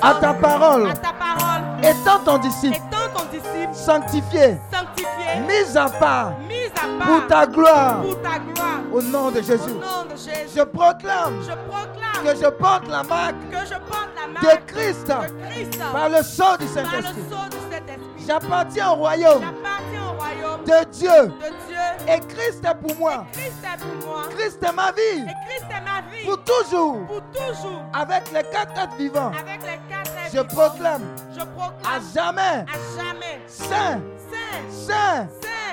[0.00, 3.72] À ta parole, à ta parole, étant ton disciple, étant ton disciple.
[3.74, 6.32] Sanctifié, sanctifié, mis à part.
[6.48, 7.06] Mis à part.
[7.06, 8.00] Pour ta gloire.
[8.02, 8.80] Pour ta gloire.
[8.92, 9.70] au nom de Jésus.
[9.70, 14.08] nom de Jésus, Je proclame je proclame que je porte la marque que je porte
[14.16, 15.06] la de Christ.
[15.08, 15.80] de Christ.
[15.92, 17.22] Par le sang du par le Saint-Esprit.
[17.28, 18.26] sceau du Saint-Esprit.
[18.26, 19.42] J'appartiens au royaume
[20.64, 21.26] de Dieu.
[21.26, 22.14] De Dieu.
[22.14, 23.26] et Christ est pour moi.
[23.32, 24.22] Christ est pour moi.
[24.30, 25.22] Christ est ma vie.
[25.22, 26.24] Et Christ est ma vie.
[26.24, 27.06] Pour toujours.
[27.06, 27.82] Pour toujours.
[27.92, 29.32] avec les quatre êtres vivants.
[29.38, 31.02] Avec les quatre Je vivants, proclame.
[31.34, 32.40] Je à jamais.
[32.40, 33.42] À jamais.
[33.46, 34.00] Saint, Saint,
[34.70, 35.28] Saint, Saint,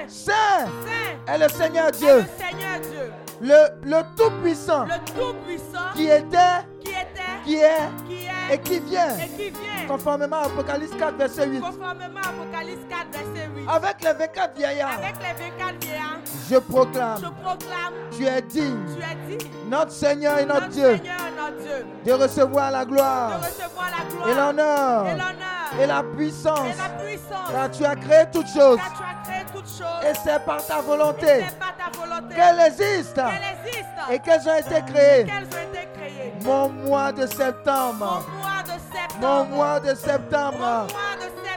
[0.08, 0.66] Saint.
[0.68, 1.34] Saint.
[1.34, 4.86] Est le Seigneur Dieu, le Seigneur Dieu, le, le Tout-Puissant.
[4.86, 5.94] Le Tout-Puissant.
[5.96, 7.90] Qui était, qui était, qui est?
[8.08, 11.60] Qui et est qui vient, et qui vient, conformément à Apocalypse 4, verset 8.
[11.62, 13.68] conformément à Apocalypse 4, verset 8.
[13.70, 16.20] Avec les 24 vieillards, Avec les 24 vieillards,
[16.50, 19.02] je je proclame, proclame, tu es digne, tu
[19.34, 22.86] es dit, notre Seigneur et notre notre Dieu, Seigneur et notre Dieu, de recevoir la
[22.86, 26.60] de gloire recevoir la et gloire l'honneur et l'honneur et la puissance.
[26.60, 27.52] et la puissance.
[27.52, 30.66] Car tu as créé toutes choses Car tu as créé toutes choses et c'est par
[30.66, 34.92] ta et volonté c'est pas ta volonté qu'elles existent qu'elles existent et qu'elles ont été
[34.92, 35.26] créées.
[35.26, 36.01] qu'elles ont été créées.
[36.44, 39.18] Mon mois de Mon septembre, mois de septembre.
[39.22, 40.88] mon mois de septembre,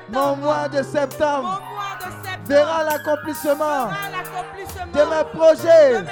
[0.09, 1.62] mon mois de septembre.
[2.47, 3.89] Verra l'accomplissement
[4.93, 6.05] de mes projets,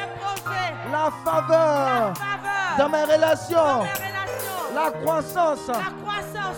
[0.91, 2.13] la faveur
[2.79, 3.87] dans mes relations,
[4.75, 5.67] la croissance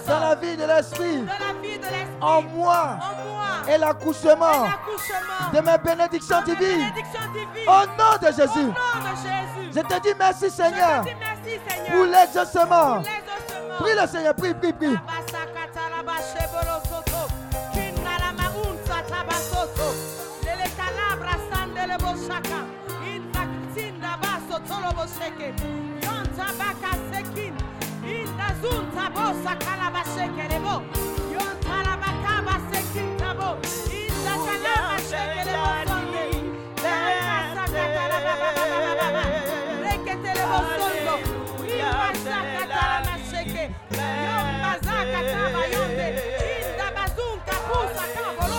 [0.07, 1.25] dans la vie de l'esprit.
[2.21, 2.97] en moi
[3.69, 4.69] et l'accouchement
[5.53, 6.93] de mes bénédictions divines.
[7.67, 8.71] Au nom de Jésus,
[9.75, 11.05] je te dis merci Seigneur
[11.45, 11.93] merci Seigneur.
[11.93, 12.05] pour.
[12.05, 13.03] Les ossements.
[13.79, 14.97] Prie le Seigneur, prie, prie, prie.
[40.55, 41.15] bosongo
[41.99, 43.65] masakatala maseke
[44.25, 46.09] yo bazakataba yonde
[46.59, 48.54] inda bazunka pusaka bolo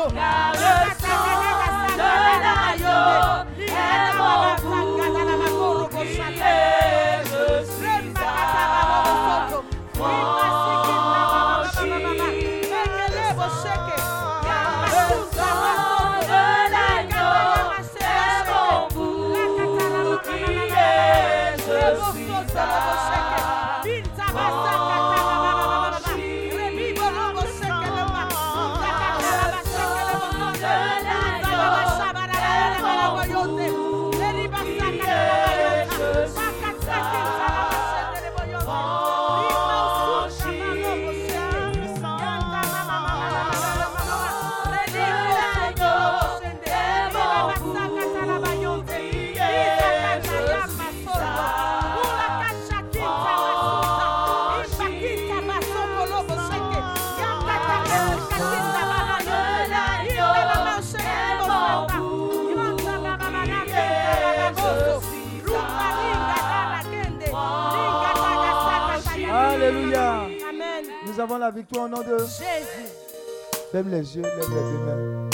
[0.00, 0.39] Alléluia.
[71.70, 72.18] Victoire au nom de.
[72.18, 72.90] Jésus.
[73.70, 75.30] Ferme les yeux, lève les deux mains.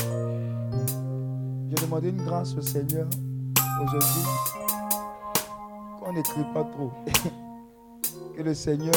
[1.70, 3.06] J'ai demandé une grâce au Seigneur
[3.82, 4.22] aujourd'hui
[5.98, 6.92] qu'on n'écrit pas trop.
[8.36, 8.92] que le Seigneur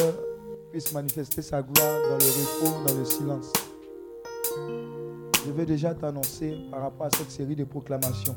[0.71, 3.53] puisse manifester sa gloire dans le repos, dans le silence.
[5.45, 8.35] Je vais déjà t'annoncer par rapport à cette série de proclamations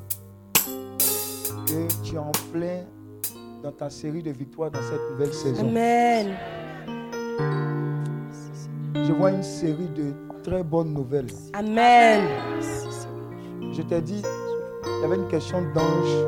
[1.66, 2.84] que tu es en plein
[3.64, 5.66] dans ta série de victoires dans cette nouvelle saison.
[5.68, 6.36] Amen.
[9.04, 10.12] Je vois une série de
[10.44, 11.26] très bonnes nouvelles.
[11.54, 12.22] Amen.
[13.72, 14.22] Je t'ai dit,
[14.84, 16.26] il y avait une question d'ange.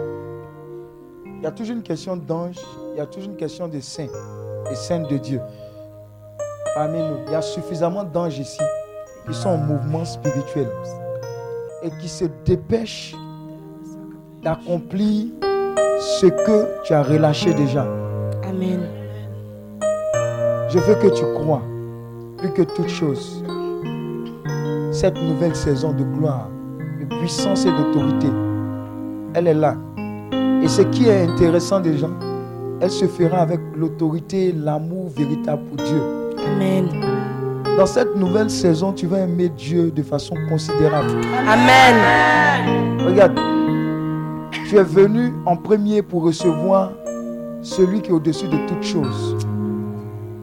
[1.26, 2.56] Il y a toujours une question d'ange,
[2.92, 4.08] il y a toujours une question de saint
[4.70, 5.40] et sainte de Dieu.
[6.74, 8.62] Parmi nous, il y a suffisamment d'anges ici
[9.26, 10.68] qui sont en mouvement spirituel
[11.82, 13.14] et qui se dépêchent
[14.42, 15.26] d'accomplir
[16.00, 17.86] ce que tu as relâché déjà.
[18.42, 18.80] Amen.
[20.70, 21.62] Je veux que tu crois,
[22.44, 23.42] plus que toute chose,
[24.92, 26.50] cette nouvelle saison de gloire,
[27.00, 28.26] de puissance et d'autorité,
[29.32, 29.76] elle est là.
[30.62, 32.08] Et ce qui est intéressant déjà,
[32.80, 36.02] elle se fera avec l'autorité, l'amour véritable pour Dieu.
[36.46, 36.86] Amen.
[37.78, 41.12] Dans cette nouvelle saison, tu vas aimer Dieu de façon considérable.
[41.48, 43.00] Amen.
[43.06, 43.38] Regarde,
[44.68, 46.92] tu es venu en premier pour recevoir
[47.62, 49.36] celui qui est au-dessus de toutes choses.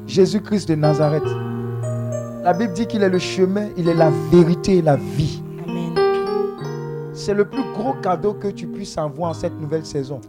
[0.07, 1.50] Jésus-Christ de Nazareth.
[2.43, 5.43] La Bible dit qu'il est le chemin, il est la vérité et la vie.
[5.67, 5.93] Amen.
[7.13, 10.19] C'est le plus gros cadeau que tu puisses avoir en cette nouvelle saison.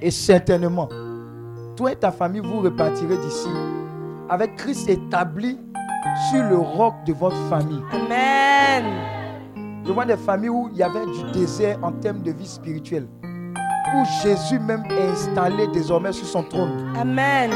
[0.00, 0.88] Et certainement,
[1.76, 3.50] toi et ta famille, vous repartirez d'ici
[4.30, 5.58] avec Christ établi
[6.30, 7.82] sur le roc de votre famille.
[7.92, 8.84] Amen.
[9.84, 13.08] Je vois des familles où il y avait du désert en termes de vie spirituelle.
[13.94, 16.92] Où Jésus même est installé désormais sur son trône.
[16.98, 17.50] Amen.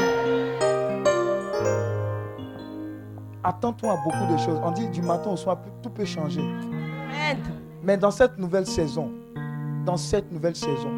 [3.43, 4.59] Attends-toi à beaucoup de choses.
[4.63, 6.41] On dit du matin au soir, tout peut changer.
[6.41, 7.37] Amen.
[7.83, 9.11] Mais dans cette nouvelle saison,
[9.85, 10.91] dans cette nouvelle saison,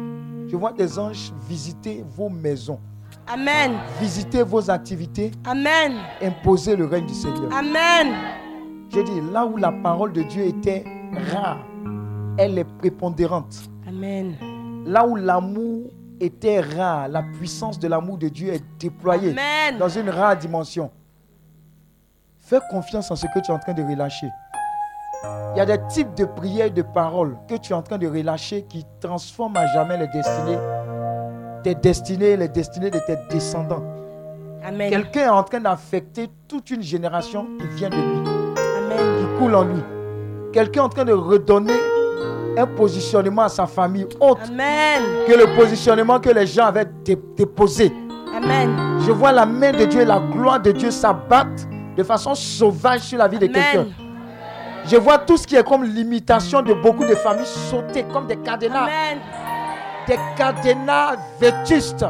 [0.46, 2.78] je vois des anges visiter vos maisons,
[3.26, 3.72] Amen.
[3.98, 5.94] visiter vos activités, Amen.
[6.22, 7.50] imposer le règne du Seigneur.
[7.52, 8.12] Amen.
[8.90, 10.84] J'ai dit, là où la parole de Dieu était
[11.32, 11.64] rare,
[12.36, 13.56] elle est prépondérante.
[13.88, 14.34] Amen.
[14.84, 15.90] Là où l'amour
[16.20, 19.78] était rare, la puissance de l'amour de Dieu est déployée Amen.
[19.78, 20.90] dans une rare dimension.
[22.54, 24.28] Fais confiance en ce que tu es en train de relâcher.
[25.54, 28.06] Il y a des types de prières de paroles que tu es en train de
[28.06, 30.58] relâcher qui transforment à jamais les destinées,
[31.64, 33.82] tes destinées et les destinées de tes descendants.
[34.64, 34.88] Amen.
[34.88, 38.28] Quelqu'un est en train d'affecter toute une génération qui vient de lui,
[38.78, 39.18] Amen.
[39.18, 39.82] qui coule en lui.
[40.52, 41.74] Quelqu'un est en train de redonner
[42.56, 45.02] un positionnement à sa famille autre Amen.
[45.26, 47.92] que le positionnement que les gens avaient dé- déposé.
[48.36, 48.70] Amen.
[49.04, 51.64] Je vois la main de Dieu et la gloire de Dieu s'abattre
[51.96, 53.86] de façon sauvage sur la vie de quelqu'un.
[54.86, 58.36] Je vois tout ce qui est comme limitation de beaucoup de familles sauter comme des
[58.36, 59.18] cadenas, Amen.
[60.06, 62.04] des cadenas vétustes.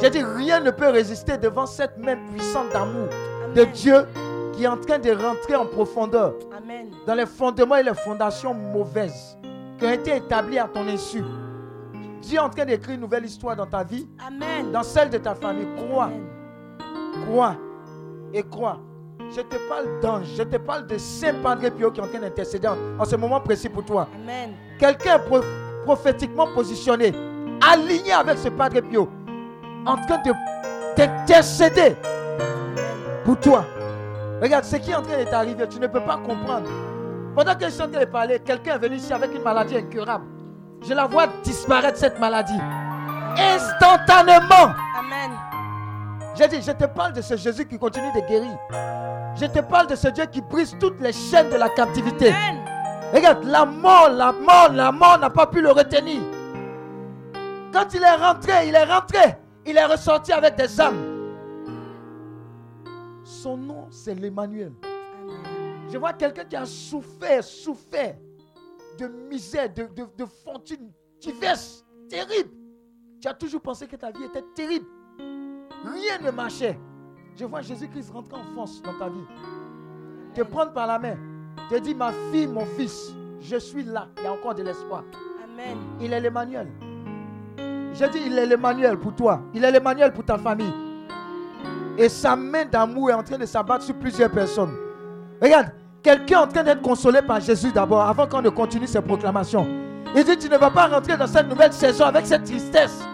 [0.00, 3.08] J'ai dit, rien ne peut résister devant cette main puissante d'amour
[3.54, 3.64] de.
[3.64, 4.06] Dieu
[4.52, 6.88] qui est en train de rentrer en profondeur Amen.
[7.06, 9.36] dans les fondements et les fondations mauvaises
[9.78, 11.22] qui ont été établies à ton insu.
[12.22, 14.72] Dieu est en train d'écrire une nouvelle histoire dans ta vie, Amen.
[14.72, 15.66] dans celle de ta famille.
[15.76, 16.26] Crois, Amen.
[17.26, 17.56] crois
[18.32, 18.78] et crois.
[19.34, 22.18] Je te parle d'ange, je te parle de Saint Padre Pio qui est en train
[22.20, 22.68] d'intercéder
[22.98, 24.08] en, ce moment précis pour toi.
[24.14, 24.52] Amen.
[24.78, 25.44] Quelqu'un est pro-
[25.84, 27.12] prophétiquement positionné,
[27.70, 29.08] aligné avec ce Padre Pio,
[29.86, 30.32] en train de
[30.96, 31.94] t'intercéder
[33.24, 33.64] pour toi.
[34.40, 36.68] Regarde, ce qui est en train de t'arriver, tu ne peux pas comprendre.
[37.34, 39.76] Pendant que je suis en train de parler, quelqu'un est venu ici avec une maladie
[39.76, 40.24] incurable.
[40.88, 42.58] Je la vois disparaître cette maladie.
[43.36, 44.72] Instantanément.
[44.98, 45.30] Amen.
[46.38, 48.56] J'ai dit, je te parle de ce Jésus qui continue de guérir.
[49.34, 52.28] Je te parle de ce Dieu qui brise toutes les chaînes de la captivité.
[52.28, 52.64] Amen.
[53.12, 56.22] Regarde, la mort, la mort, la mort n'a pas pu le retenir.
[57.72, 59.36] Quand il est rentré, il est rentré.
[59.66, 61.24] Il est ressorti avec des âmes.
[63.24, 64.72] Son nom, c'est l'Emmanuel.
[65.90, 68.14] Je vois quelqu'un qui a souffert, souffert
[68.96, 72.50] de misère, de, de, de fortune diverses, terrible.
[73.20, 74.86] Tu as toujours pensé que ta vie était terrible.
[75.84, 76.78] Rien ne marchait.
[77.36, 79.24] Je vois Jésus-Christ rentrer en force dans ta vie.
[80.34, 81.16] Te prendre par la main.
[81.70, 84.08] Te dire, ma fille, mon fils, je suis là.
[84.18, 85.04] Il y a encore de l'espoir.
[85.44, 85.76] Amen.
[86.00, 86.68] Il est l'Emmanuel.
[87.94, 89.40] J'ai dit, il est l'Emmanuel pour toi.
[89.54, 90.72] Il est l'Emmanuel pour ta famille.
[91.96, 94.74] Et sa main d'amour est en train de s'abattre sur plusieurs personnes.
[95.42, 95.72] Regarde,
[96.02, 99.66] quelqu'un est en train d'être consolé par Jésus d'abord, avant qu'on ne continue ses proclamations.
[100.14, 103.04] Il dit, tu ne vas pas rentrer dans cette nouvelle saison avec cette tristesse.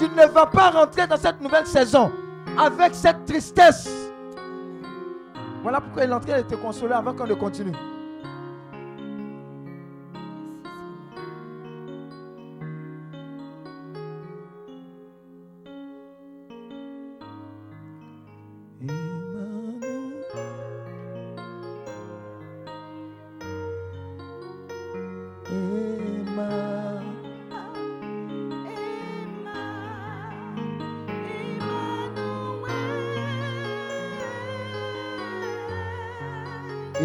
[0.00, 2.10] Tu ne vas pas rentrer dans cette nouvelle saison
[2.58, 3.86] avec cette tristesse.
[5.62, 7.74] Voilà pourquoi il est en train de te consoler avant qu'on ne continue.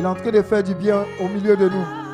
[0.06, 2.05] Est en train de faire du bien au milieu de nous.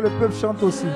[0.00, 0.86] Le peuple chante aussi.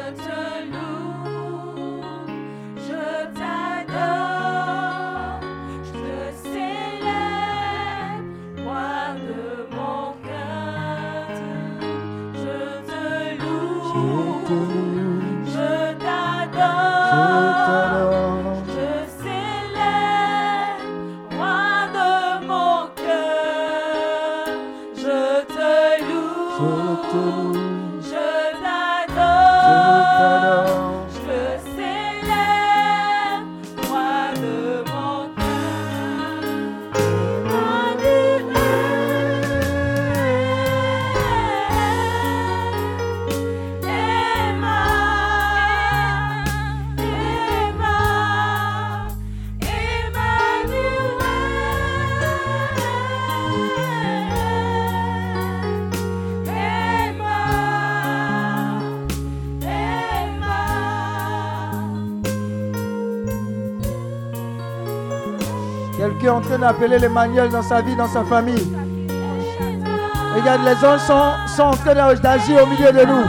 [66.44, 68.76] Train d'appeler l'Emmanuel dans sa vie, dans sa famille.
[70.36, 73.24] Regarde, les anges sont, sont en train d'agir au milieu de nous.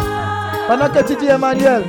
[0.68, 1.84] Pendant que tu dis Emmanuel.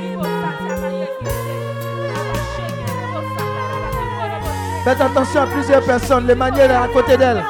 [4.83, 6.27] Faites attention à plusieurs personnes.
[6.27, 7.43] L'Emmanuel est à côté d'elle.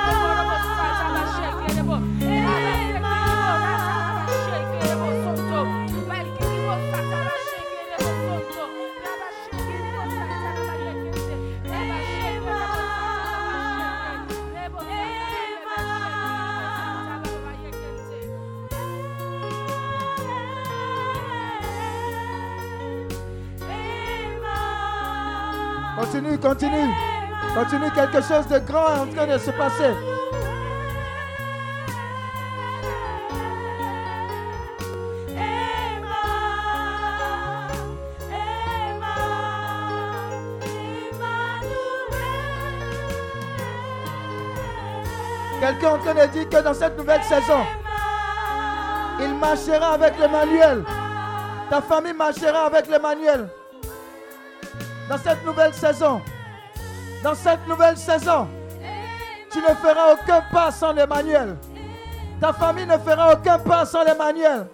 [27.98, 29.92] Quelque chose de grand est en train de se passer.
[45.60, 47.66] Quelqu'un en train de dire que dans cette nouvelle saison,
[49.20, 50.84] il marchera avec l'Emmanuel.
[51.72, 53.50] Ta famille marchera avec l'Emmanuel.
[55.10, 56.22] Dans cette nouvelle saison,
[57.24, 58.48] dans cette nouvelle saison,
[59.52, 61.56] tu ne feras aucun pas sans l'Emmanuel.
[62.40, 64.68] Ta famille ne fera aucun pas sans l'Emmanuel.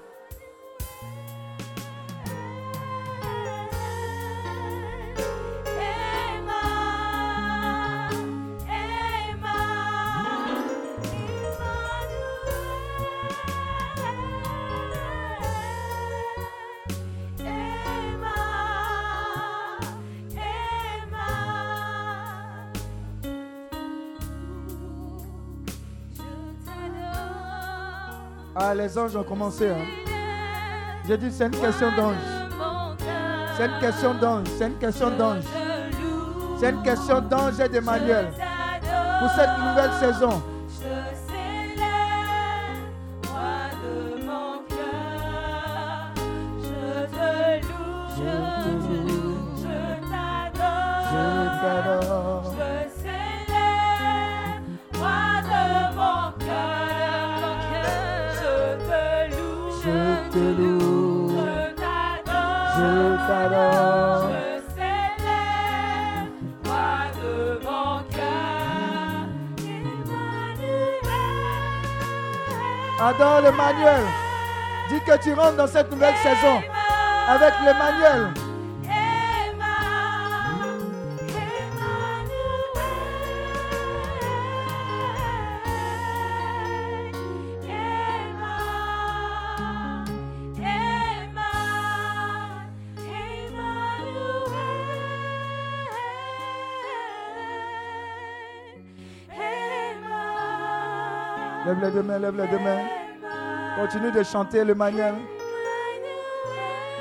[28.75, 29.69] Les anges ont commencé.
[29.69, 29.85] Hein.
[31.07, 32.15] J'ai dit, c'est une question d'ange.
[33.55, 34.47] C'est une question d'ange.
[34.57, 35.43] C'est une question d'ange.
[36.59, 38.27] C'est une question d'ange et d'Emmanuel.
[39.19, 40.41] Pour cette nouvelle saison.
[73.53, 74.03] Emmanuel.
[74.89, 76.61] Dis que tu rentres dans cette nouvelle saison
[77.27, 78.33] avec l'Emmanuel.
[101.65, 103.02] Lève les mains, lève les mains.
[103.83, 105.15] Continue de chanter le manuel.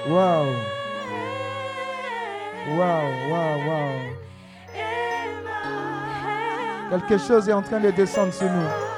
[0.08, 0.46] Waouh.
[2.70, 4.00] Waouh, waouh, waouh.
[6.90, 8.91] Quelque chose est en train de descendre sur nous.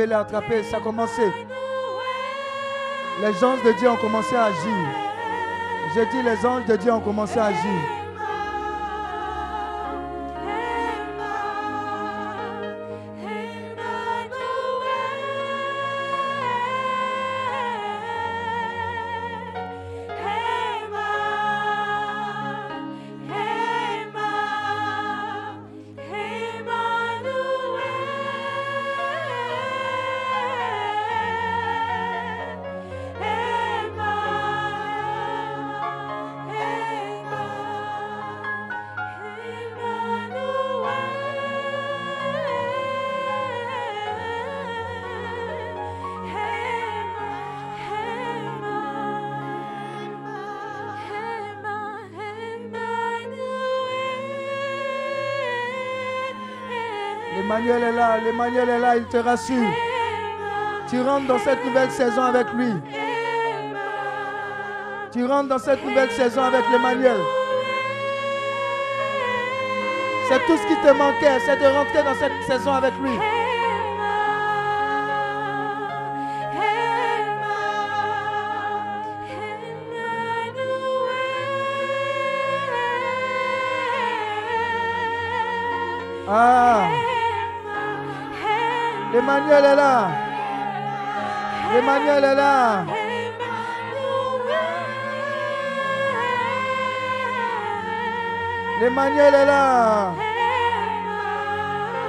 [0.00, 1.22] Attrapez, ça a commencé.
[3.20, 4.86] Les anges de Dieu ont commencé à agir.
[5.94, 8.01] J'ai dit les anges de Dieu ont commencé à agir.
[57.52, 59.68] L'Emmanuel est là, l'Emmanuel est là, il te rassure.
[60.88, 62.72] Tu rentres dans cette nouvelle saison avec lui.
[65.12, 67.18] Tu rentres dans cette nouvelle saison avec l'Emmanuel.
[70.30, 73.18] C'est tout ce qui te manquait, c'est de rentrer dans cette saison avec lui.
[89.22, 90.08] l'Emmanuel est là.
[91.72, 92.84] L'Emmanuel est là.
[98.80, 100.12] L'Emmanuel est là.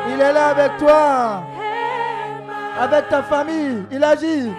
[0.10, 1.44] Il est là avec toi.
[2.82, 3.86] Avec ta famille.
[3.92, 4.52] Il agit.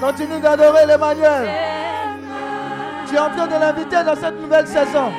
[0.00, 1.50] Continue d'adorer l'Emmanuel.
[3.06, 5.12] Tu es en train de l'inviter dans cette nouvelle saison.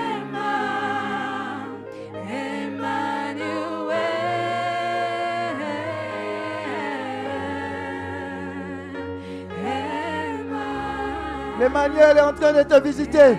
[11.67, 13.37] L'Emmanuel est en train de te visiter.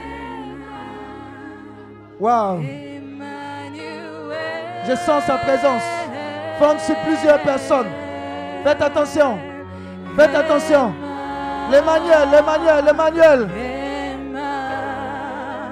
[2.21, 2.61] Waouh.
[4.87, 5.83] Je sens sa présence.
[6.59, 7.87] Fonde sur plusieurs personnes.
[8.65, 9.39] Faites attention.
[10.15, 10.93] Faites attention.
[11.71, 13.49] L'Emmanuel, l'Emmanuel, l'Emmanuel.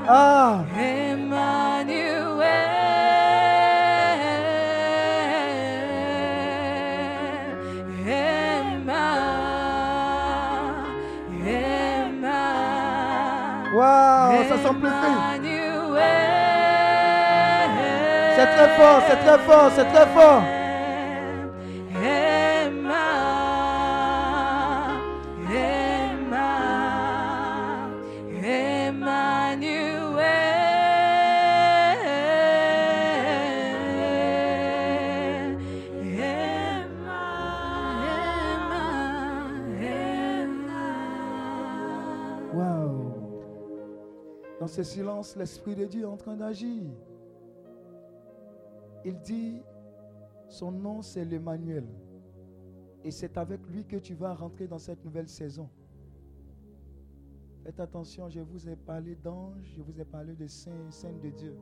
[0.08, 0.60] Ah.
[18.36, 20.42] C'est très fort, c'est très fort, c'est très fort.
[44.76, 46.82] Ce silence, l'Esprit de Dieu est en train d'agir.
[49.06, 49.62] Il dit,
[50.50, 51.86] son nom c'est l'Emmanuel.
[53.02, 55.70] Et c'est avec lui que tu vas rentrer dans cette nouvelle saison.
[57.64, 61.30] Faites attention, je vous ai parlé d'anges, je vous ai parlé de saints, saints de
[61.30, 61.56] Dieu.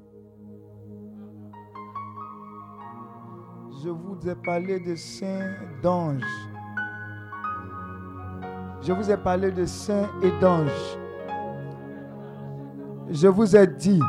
[3.81, 5.55] Je vous ai parlé de saints
[5.85, 6.49] d'anges.
[8.83, 11.04] Je vous ai parlé de saints et d'anges.
[13.11, 14.01] Je vous ai dit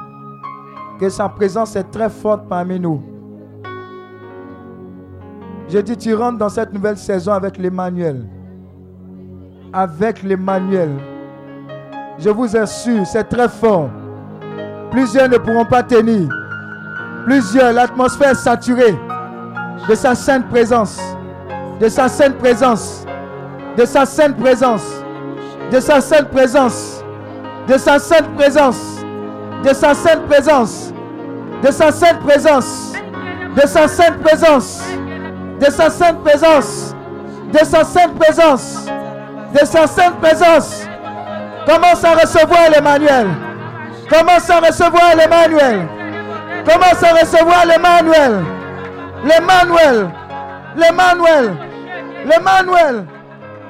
[1.00, 3.02] que sa présence est très forte parmi nous.
[5.68, 8.26] Je dis, tu rentres dans cette nouvelle saison avec l'Emmanuel.
[9.74, 10.92] Avec l'Emmanuel.
[12.20, 13.90] Je vous assure, c'est très fort.
[14.92, 16.30] Plusieurs ne pourront pas tenir.
[17.26, 18.96] Plusieurs, l'atmosphère est saturée
[19.90, 21.02] de sa sainte présence.
[21.82, 23.06] De sa sainte présence.
[23.78, 25.04] De sa sainte présence.
[25.72, 26.95] De sa sainte présence.
[27.68, 29.00] De sa sainte présence.
[29.64, 30.94] De sa sainte présence.
[31.64, 32.94] De sa sainte présence.
[33.56, 34.84] De sa sainte présence.
[35.60, 36.96] de sa sainte présence,
[37.54, 38.86] de sa sainte présence,
[39.54, 40.88] de sa sainte présence.
[41.66, 43.28] Commence à recevoir l'Emmanuel.
[44.10, 45.88] Commence à recevoir l'Emmanuel.
[46.66, 48.44] Commence à recevoir l'Emmanuel.
[49.24, 50.10] L'Emmanuel.
[50.76, 51.56] L'Emmanuel.
[52.26, 53.06] L'Emmanuel.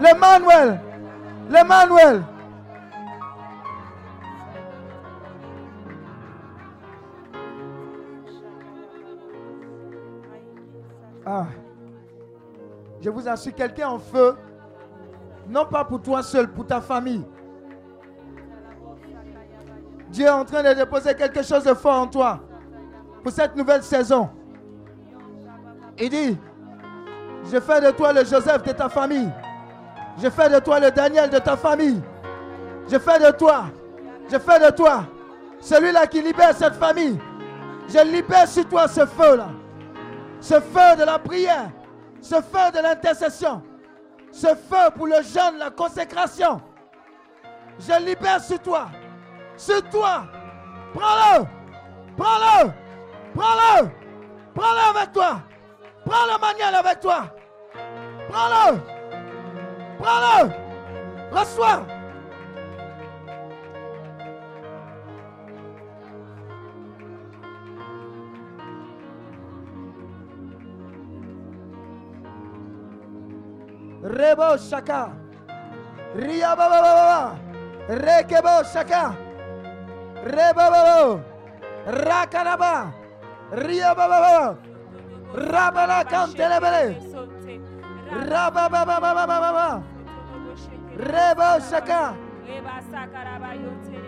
[0.01, 0.79] L'Emmanuel.
[1.49, 2.23] L'Emmanuel.
[11.25, 11.45] Ah.
[13.01, 14.35] Je vous assure, quelqu'un en feu,
[15.47, 17.25] non pas pour toi seul, pour ta famille.
[20.09, 22.39] Dieu est en train de déposer quelque chose de fort en toi
[23.23, 24.29] pour cette nouvelle saison.
[25.99, 26.37] Il dit,
[27.51, 29.29] je fais de toi le Joseph de ta famille.
[30.21, 32.01] Je fais de toi le Daniel de ta famille.
[32.87, 33.65] Je fais de toi,
[34.31, 35.03] je fais de toi
[35.59, 37.19] celui-là qui libère cette famille.
[37.89, 39.47] Je libère sur toi ce feu-là.
[40.45, 41.71] Ce feu de la prière.
[42.21, 43.63] Ce feu de l'intercession.
[44.31, 46.61] Ce feu pour le jeûne, la consécration.
[47.79, 48.89] Je libère sur toi.
[49.57, 50.27] Sur toi.
[50.93, 51.45] Prends-le.
[52.15, 52.71] Prends-le.
[53.33, 53.89] Prends-le.
[54.53, 55.41] Prends-le avec toi.
[56.05, 57.23] Prends le manuel avec toi.
[58.29, 58.79] Prends-le.
[59.97, 60.51] Prends-le.
[61.31, 61.94] Reçois.
[74.05, 75.11] Rebo Shaka.
[76.15, 77.39] Ria Baba Baba.
[77.89, 79.17] Rekebo Shaka.
[80.23, 81.23] Rebo Baba.
[81.89, 82.93] Rakanaba.
[83.65, 84.57] Ria Baba Baba.
[85.33, 87.01] Rabala Kantelebele.
[88.29, 89.83] Raba Baba Baba Baba.
[90.95, 92.15] Rebo Shaka.
[92.45, 93.99] Reba sakarabayonte,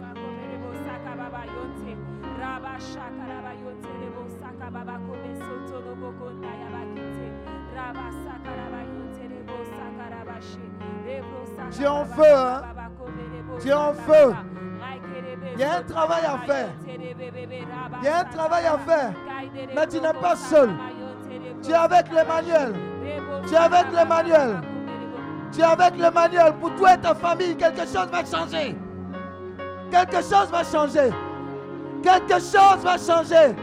[0.00, 1.92] kakomerebo sakababayonte,
[2.38, 7.26] raba shakarabayonte, rebo sakababakome soto loboko ndayabakite,
[7.74, 8.06] raba
[11.70, 12.62] Tu es en feu, hein?
[13.60, 14.34] Tu es en feu.
[15.54, 16.68] Il y a un travail à faire.
[16.86, 19.12] Il y a un travail à faire.
[19.74, 20.70] Mais tu n'es pas seul.
[21.62, 22.74] Tu es avec l'Emmanuel.
[23.46, 24.60] Tu es avec l'Emmanuel.
[25.52, 26.52] Tu es avec l'Emmanuel.
[26.60, 28.76] Pour toi et ta famille, quelque chose va changer.
[29.90, 31.10] Quelque chose va changer.
[32.02, 33.56] Quelque chose va changer.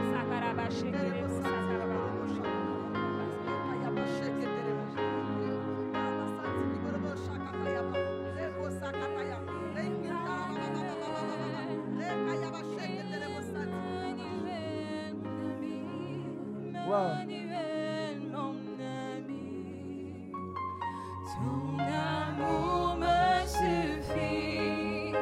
[21.34, 25.14] Ton amour me suffit.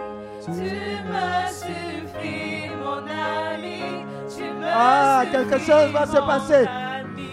[0.44, 4.06] Tu me suffis, mon ami.
[4.36, 6.66] Tu me Ah, suffis, quelque chose va se passer.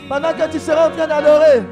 [0.09, 1.63] Pendant que tu seras en train d'adorer,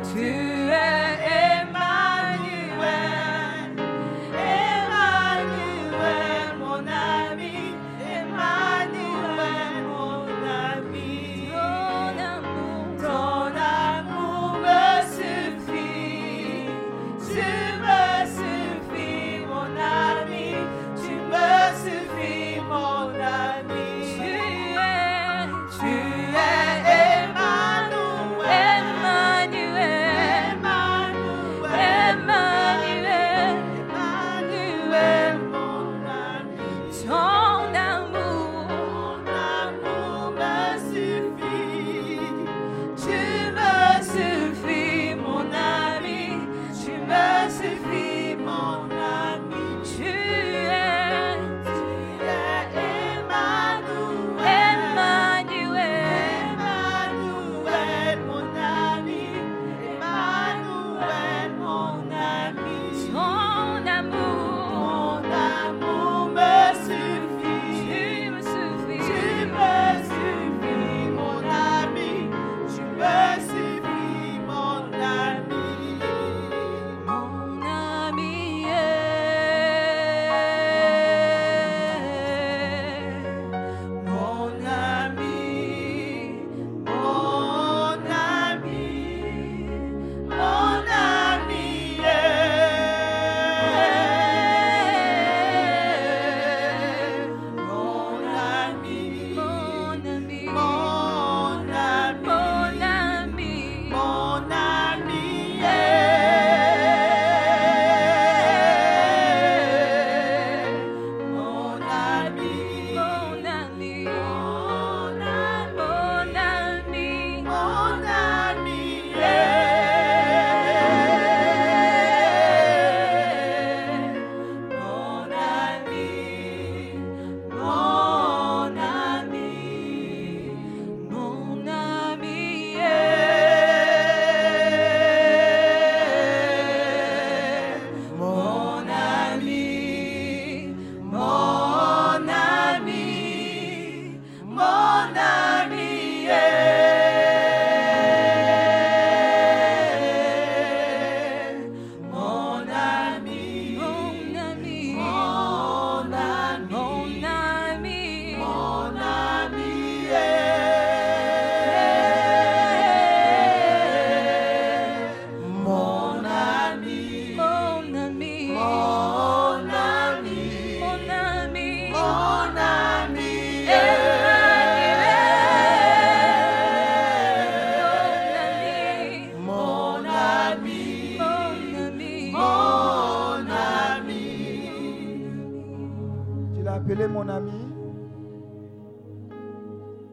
[186.86, 187.66] appelé mon ami.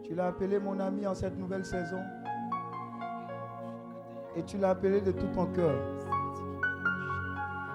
[0.03, 1.99] Tu l'as appelé mon ami en cette nouvelle saison.
[4.35, 5.75] Et tu l'as appelé de tout ton cœur.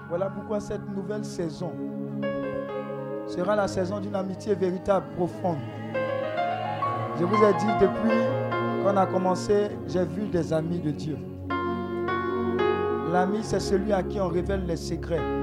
[0.09, 1.71] Voilà pourquoi cette nouvelle saison
[3.25, 5.59] sera la saison d'une amitié véritable, profonde.
[7.17, 11.17] Je vous ai dit depuis qu'on a commencé, j'ai vu des amis de Dieu.
[13.13, 15.38] L'ami, c'est celui à qui on révèle les secrets.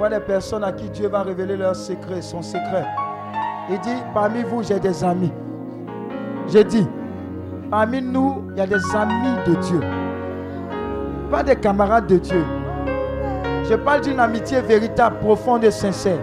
[0.00, 2.86] Vois des personnes à qui Dieu va révéler leurs secrets, son secret.
[3.68, 5.30] Il dit, parmi vous, j'ai des amis.
[6.48, 6.88] J'ai dit,
[7.70, 9.80] parmi nous, il y a des amis de Dieu.
[11.30, 12.42] Pas des camarades de Dieu.
[13.68, 16.18] Je parle d'une amitié véritable, profonde et sincère.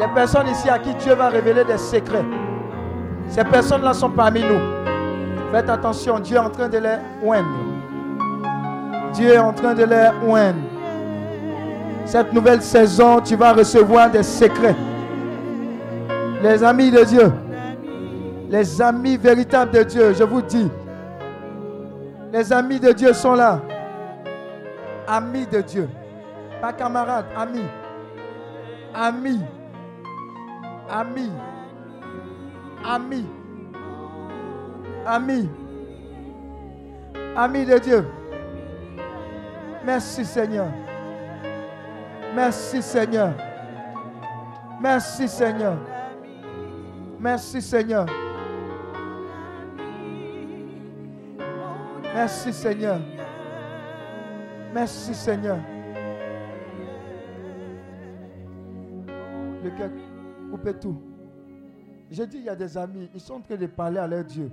[0.00, 2.24] Des personnes ici à qui Dieu va révéler des secrets.
[3.28, 4.58] Ces personnes-là sont parmi nous.
[5.52, 7.46] Faites attention, Dieu est en train de les oindre.
[9.12, 10.67] Dieu est en train de les oindre.
[12.08, 14.74] Cette nouvelle saison, tu vas recevoir des secrets.
[16.42, 17.30] Les amis de Dieu,
[18.48, 20.70] les amis véritables de Dieu, je vous dis,
[22.32, 23.60] les amis de Dieu sont là.
[25.06, 25.86] Amis de Dieu.
[26.62, 27.66] Pas camarades, amis.
[28.94, 29.40] Amis.
[30.90, 31.30] Amis.
[32.86, 33.26] Amis.
[35.04, 35.48] Amis.
[37.36, 38.06] Amis de Dieu.
[39.84, 40.68] Merci Seigneur.
[42.34, 43.34] Merci Seigneur.
[44.80, 45.76] Merci Seigneur.
[47.18, 48.06] Merci Seigneur.
[52.14, 53.00] Merci Seigneur.
[54.72, 55.58] Merci Seigneur.
[59.62, 59.90] Le cœur,
[60.50, 61.02] coupez tout.
[62.10, 64.24] J'ai dit, il y a des amis, ils sont en train de parler à leur
[64.24, 64.50] Dieu.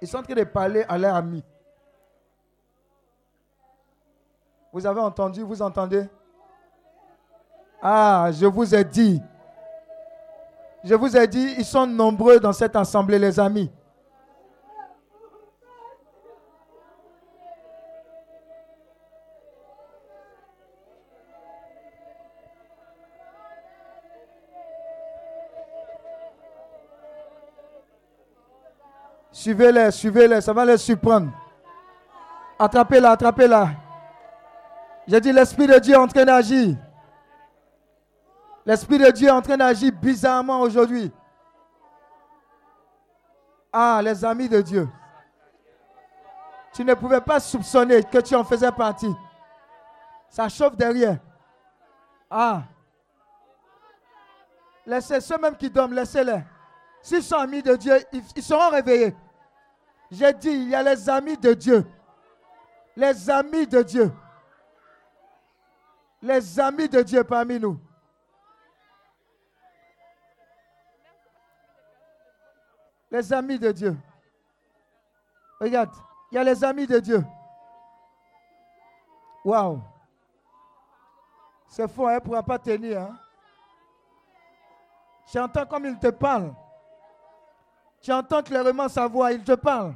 [0.00, 1.42] Ils sont en train de parler à leur ami.
[4.72, 6.04] Vous avez entendu, vous entendez?
[7.80, 9.22] Ah, je vous ai dit.
[10.82, 13.70] Je vous ai dit, ils sont nombreux dans cette assemblée, les amis.
[29.30, 31.30] Suivez-les, suivez-les, ça va les surprendre.
[32.58, 33.68] Attrapez-la, attrapez-la.
[35.06, 36.76] J'ai dit, l'Esprit de Dieu est en train d'agir.
[38.68, 41.10] L'Esprit de Dieu est en train d'agir bizarrement aujourd'hui.
[43.72, 44.86] Ah, les amis de Dieu.
[46.74, 49.10] Tu ne pouvais pas soupçonner que tu en faisais partie.
[50.28, 51.16] Ça chauffe derrière.
[52.28, 52.64] Ah.
[54.84, 56.44] Laissez ceux mêmes qui dorment, laissez-les.
[57.00, 59.16] S'ils sont amis de Dieu, ils seront réveillés.
[60.10, 61.86] J'ai dit, il y a les amis de Dieu.
[62.94, 64.12] Les amis de Dieu.
[66.20, 67.80] Les amis de Dieu parmi nous.
[73.10, 73.96] Les amis de Dieu.
[75.60, 75.90] Regarde,
[76.30, 77.24] il y a les amis de Dieu.
[79.44, 79.80] Waouh.
[81.68, 83.00] C'est faux, hein, ne pourra pas tenir.
[83.02, 83.18] Hein.
[85.32, 86.54] J'entends comme il te parle.
[88.00, 89.94] Tu entends clairement sa voix, il te parle.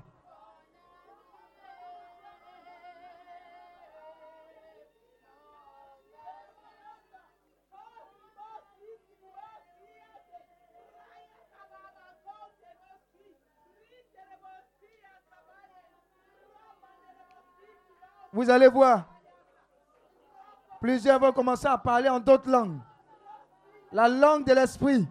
[18.43, 19.05] Vous allez voir.
[20.81, 22.81] Plusieurs vont commencer à parler en d'autres langues.
[23.93, 25.07] La langue de l'esprit.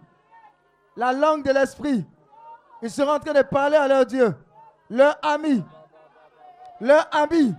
[0.96, 2.06] La langue de l'esprit.
[2.82, 4.36] Ils seront en train de parler à leur Dieu.
[4.90, 5.64] Leur ami.
[6.78, 7.54] Leur ami.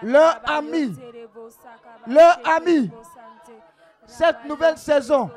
[0.00, 0.96] Leur ami.
[2.06, 2.92] Leur ami.
[4.06, 5.28] Cette nouvelle saison.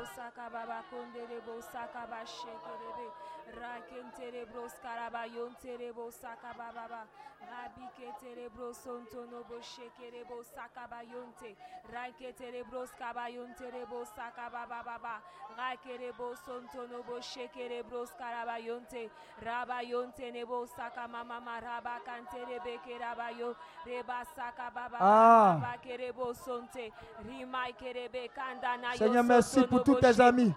[3.54, 7.06] Rakenterebros karabayon terebo sakababa.
[7.44, 11.52] Rabike terebros sontonobo shekerebo sakabayonte.
[11.92, 15.20] Raketerebros kabayon terebo sakababa.
[15.56, 19.10] Rakerebo sontonobo shekerebros karabayonte.
[19.44, 23.54] Rabayonte nebo sakamama maraba kanterebe kerabayo.
[23.86, 24.98] Reba sakababa.
[25.00, 25.60] Ah.
[25.60, 26.90] Rakerebo sonte.
[27.28, 30.52] Rimai kerebe kandana Seigneur, merci pour tous tes amis.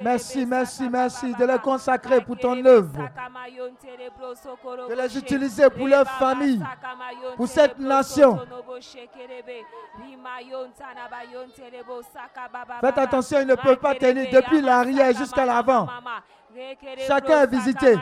[0.00, 3.08] Merci, merci, merci de les consacrer pour ton œuvre,
[4.88, 6.62] de les utiliser pour leur famille,
[7.36, 8.38] pour cette nation.
[12.80, 15.88] Faites attention, ils ne peuvent pas tenir depuis l'arrière jusqu'à l'avant.
[17.06, 17.96] Chacun est visité.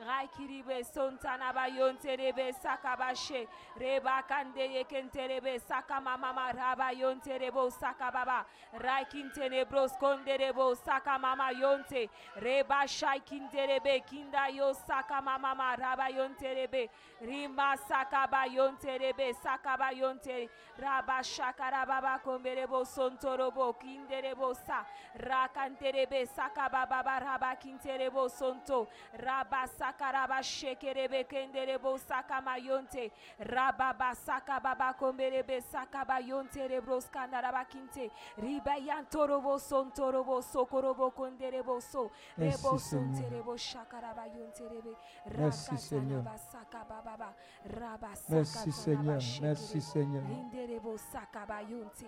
[0.00, 3.46] Raikiribe sontana ba yonterebe sakabashe.
[3.78, 8.44] Reba kande yekenterebe sakama mama raba yonterebo sakababa.
[8.74, 12.08] Raikintene bros konderebo sakamama yonte.
[12.42, 16.88] Reba shaikinterebe kinda yo sakama mama raba yonterebe.
[17.20, 20.48] Rima sakaba yonterebe sakaba yonte.
[20.76, 24.84] Raba shakara baba komberebo sontorobo kinderebo sa.
[25.16, 28.88] Rakanterebe sakababa raba kinterebo sonto.
[29.22, 41.10] Raba sakaraba shekerebe kenderebo sakamayonte rababa sakababa komberebe sakabayonte rebros kandaraba kinte ribayantorobo sontorobo sokorobo
[41.10, 44.96] konderebo so rebo sonterebo shakaraba yonterebe
[45.36, 46.22] Merci, Seigneur.
[46.24, 47.34] rakatanaba sakababa
[47.66, 49.20] raba Merci sakatanaba Seigneur.
[49.20, 49.48] shekere.
[49.48, 50.22] Merci Seigneur.
[50.24, 52.06] Rinderebo sakabayonte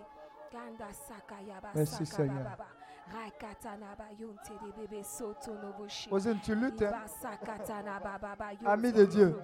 [0.51, 2.67] kanda sakayaba sakababa
[6.11, 6.83] Osine, tu luttes.
[6.83, 6.93] hein?
[8.67, 9.37] Ami Ami de Dieu.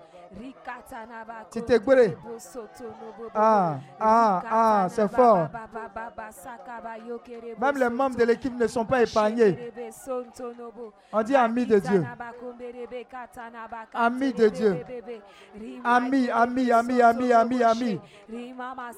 [1.79, 2.17] Gouré.
[3.35, 5.49] Ah, ah, ah, c'est fort.
[7.61, 9.73] Même les membres de l'équipe ne sont pas épargnés.
[11.13, 12.05] On dit ami de Dieu.
[13.95, 14.85] Ami de Dieu.
[15.85, 18.01] Ami, ami, ami, ami, ami, ami.
[18.29, 18.91] Rimama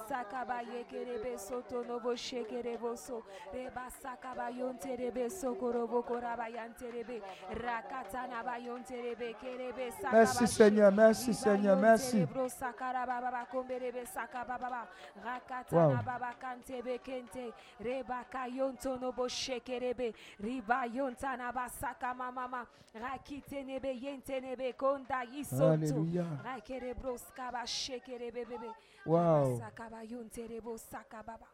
[4.59, 7.23] sakaba yekerebe soto nobo shekerebo so reba sakaba yonterebe sokorobo koraba yanterebe
[7.55, 12.17] rakatana ba yonterebe kerebe sakaba Merci Seigneur, merci Riba Seigneur, merci.
[12.19, 15.25] yonterebro sakara baba ba komberebe sakaba baba Wow.
[15.25, 24.73] rakatana baba kantebe kente reba kayonto nobo shekerebe riba yontana ba sakama mama rakitenebe yentenebe
[24.77, 26.25] konda isonto Alléluia.
[26.45, 28.71] Rakerebro skaba shekerebe bebe
[29.07, 29.59] Wow.
[29.59, 31.47] Sakaba yonterebo sakababa.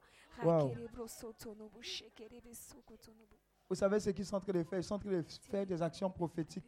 [0.43, 0.73] Wow.
[3.69, 4.79] Vous savez ce qu'ils sont en train de faire?
[4.79, 6.65] Ils sont en train de faire des actions prophétiques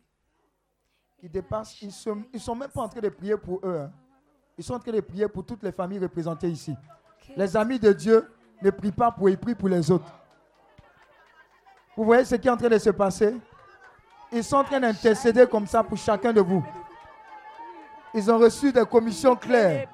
[1.19, 1.81] qui dépassent.
[1.81, 3.79] Ils ne sont, ils sont même pas en train de prier pour eux.
[3.81, 3.93] hein.
[4.59, 6.77] Ils sont en train de prier pour toutes les familles représentées ici.
[7.37, 8.31] Les amis de Dieu
[8.61, 10.13] ne prient pas pour eux, ils prient pour les autres.
[11.97, 13.37] Vous voyez ce qui est en train de se passer?
[14.31, 16.65] Ils sont en train d'intercéder comme ça pour chacun de vous.
[18.15, 19.89] Ils ont reçu des commissions claires,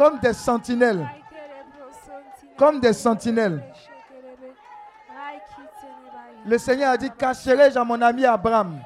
[0.00, 1.06] comme des sentinelles.
[2.56, 3.62] Comme des sentinelles.
[6.46, 8.80] Le Seigneur a dit, cacherai-je à mon ami Abraham?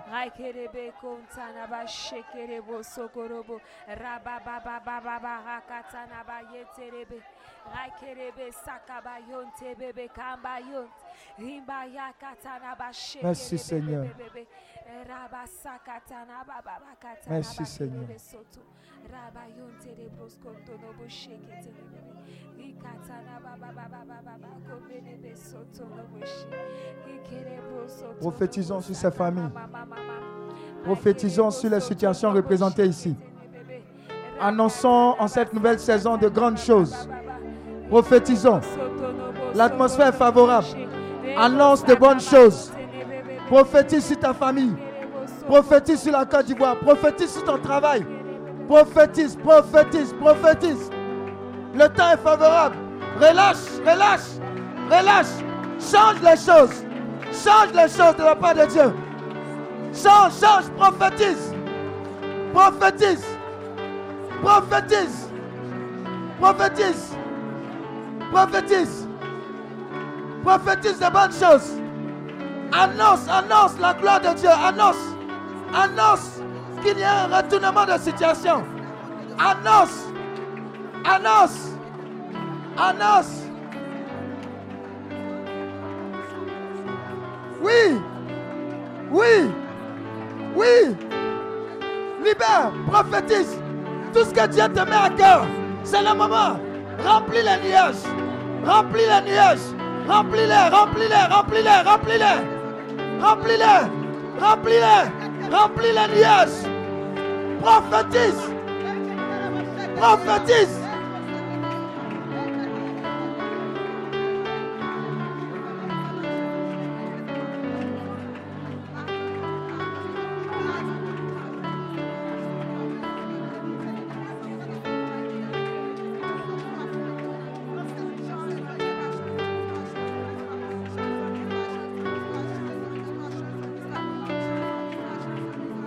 [13.23, 14.07] Merci, Seigneur.
[17.29, 18.05] Merci, Seigneur.
[28.21, 29.97] Prophétisons sur mama mama.
[30.85, 33.17] Prophétisons sur les situations représentées ici.
[34.41, 37.09] Annonçons en cette nouvelle saison de grandes choses.
[37.89, 38.61] Prophétisons.
[39.55, 40.67] L'atmosphère favorable.
[41.37, 42.73] Annonce de bonnes choses.
[43.49, 44.75] Prophétise sur ta famille.
[45.47, 46.77] Prophétise sur la Côte d'Ivoire.
[46.77, 48.05] Prophétise sur ton travail.
[48.67, 50.91] Prophétise, prophétise, prophétise.
[51.75, 52.77] Le temps est favorable.
[53.21, 54.41] Relâche, relâche,
[54.91, 55.27] relâche.
[55.79, 56.85] Change les choses.
[57.33, 58.95] Change les choses de la part de Dieu.
[59.93, 61.55] Change, change, prophétise.
[62.55, 63.25] Prophétise.
[64.43, 65.31] Prophétise.
[66.41, 67.17] Prophétise.
[68.33, 69.09] Prophétise.
[70.43, 71.84] Prophétise de bonnes choses.
[72.73, 74.49] Annonce, annonce la gloire de Dieu.
[74.49, 75.15] Annonce.
[75.75, 76.41] Annonce
[76.83, 78.63] qu'il y a un retournement de situation.
[79.39, 80.07] Annonce.
[81.05, 81.71] Annonce.
[82.77, 83.43] Annonce.
[87.63, 88.01] Oui.
[89.11, 89.51] Oui.
[90.55, 90.97] Oui.
[92.25, 93.61] Libère, prophétise.
[94.13, 95.47] Tout ce que Dieu te met à cœur,
[95.83, 96.59] c'est le moment.
[97.05, 98.05] Remplis les nuages.
[98.65, 99.59] Remplis les nuages.
[100.09, 102.54] Remplis-les, remplis-les, remplis-les, remplis-les.
[103.21, 103.89] Remplis-les.
[104.41, 105.05] Remplis-les.
[105.51, 106.61] Remplis les nuages.
[107.61, 108.43] Prophétise.
[109.97, 110.84] Prophétise.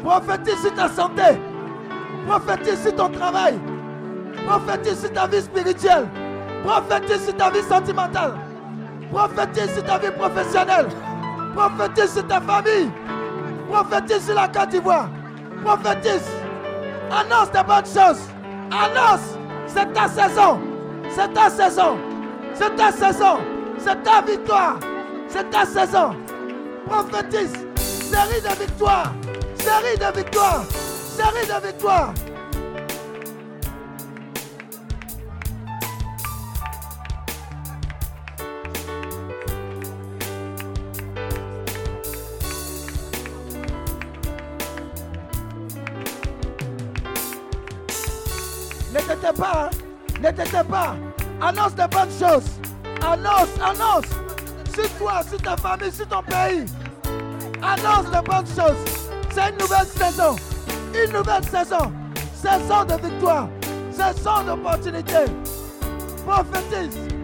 [0.08, 1.38] Prophétise sur ta santé.
[2.26, 3.60] Prophétise sur ton travail.
[4.48, 6.08] Prophétise sur ta vie spirituelle.
[6.64, 8.36] Prophétise sur ta vie sentimentale.
[9.12, 10.88] Prophétise sur ta vie professionnelle.
[11.54, 12.90] Prophétise sur ta famille.
[13.70, 15.10] Prophétise sur la Côte d'Ivoire.
[15.62, 16.30] Prophétise.
[17.12, 18.24] Annonce des bonnes choses.
[18.72, 19.36] Annonce.
[19.66, 20.62] C'est ta saison.
[21.10, 21.98] C'est ta saison.
[22.54, 23.40] C'est ta saison.
[23.78, 24.80] C'est ta victoire.
[25.28, 26.16] C'est ta saison.
[26.88, 27.52] Prophétise.
[27.76, 29.12] Série de victoires.
[29.60, 30.66] Série de victoires.
[31.18, 32.14] Série de victoires.
[48.94, 49.70] Ne t'étais pas, hein?
[50.22, 50.96] ne t'étais pas.
[51.42, 52.50] Annonce de bonnes choses.
[53.02, 54.06] Annonce, annonce.
[54.74, 56.66] Sur toi, sur ta famille, sur ton pays.
[57.62, 58.97] Annonce de bonnes choses.
[59.38, 60.36] C'est une nouvelle saison.
[60.96, 61.92] Une nouvelle saison.
[62.34, 63.48] Saison de victoire.
[63.92, 65.26] Saison d'opportunité.
[66.26, 67.17] Prophétise.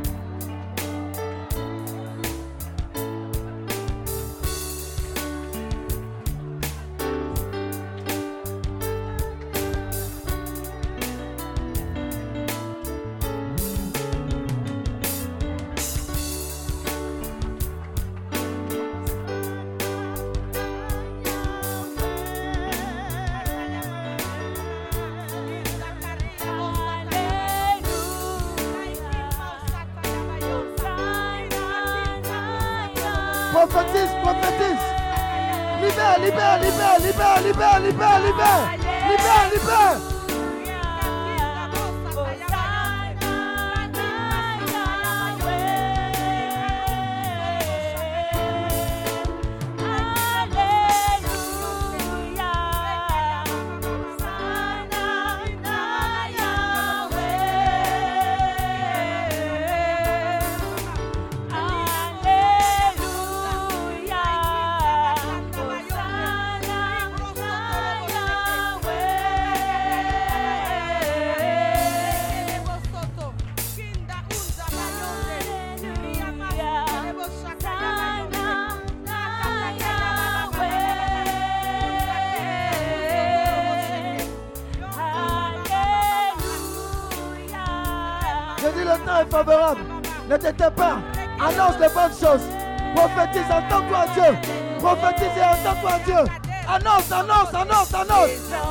[96.05, 96.23] Dieu.
[96.68, 98.62] Annonce, annonce, annonce, annonce.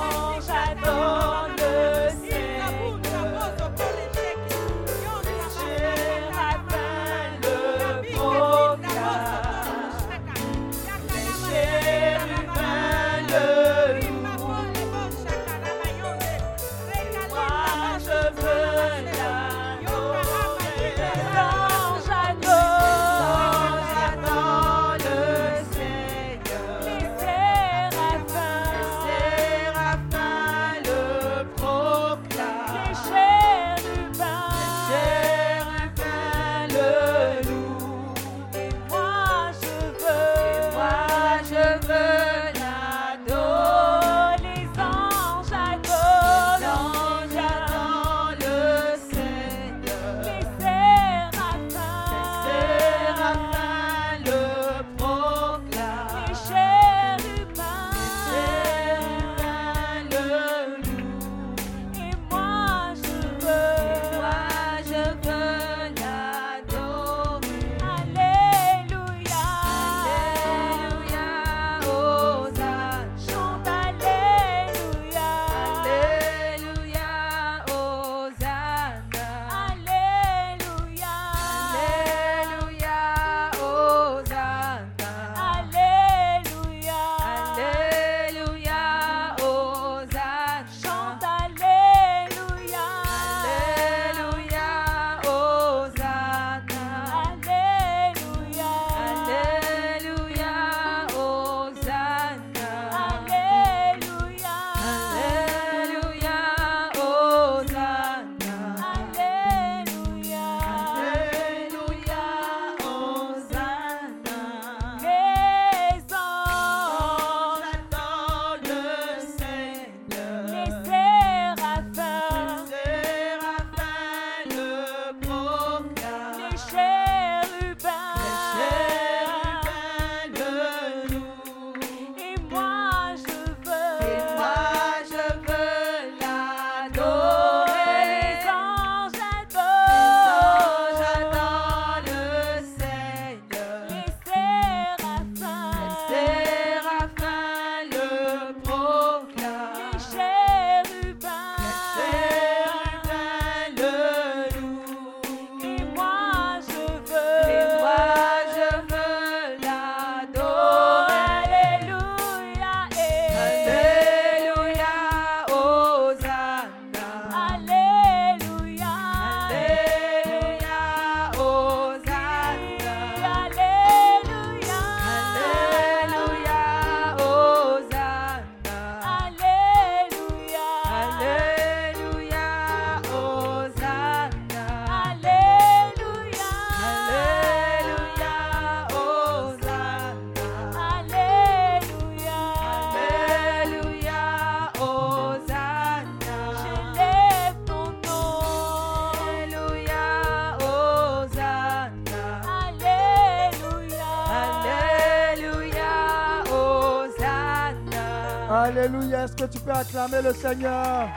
[209.49, 211.09] Tu peux acclamer le Seigneur?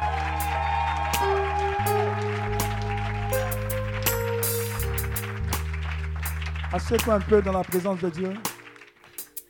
[6.73, 8.33] Assieds-toi un peu dans la présence de Dieu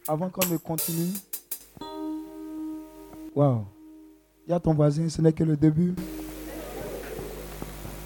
[0.07, 1.13] avant qu'on ne continue.
[3.35, 3.65] Waouh.
[4.47, 5.95] Il y a ton voisin, ce n'est que le début.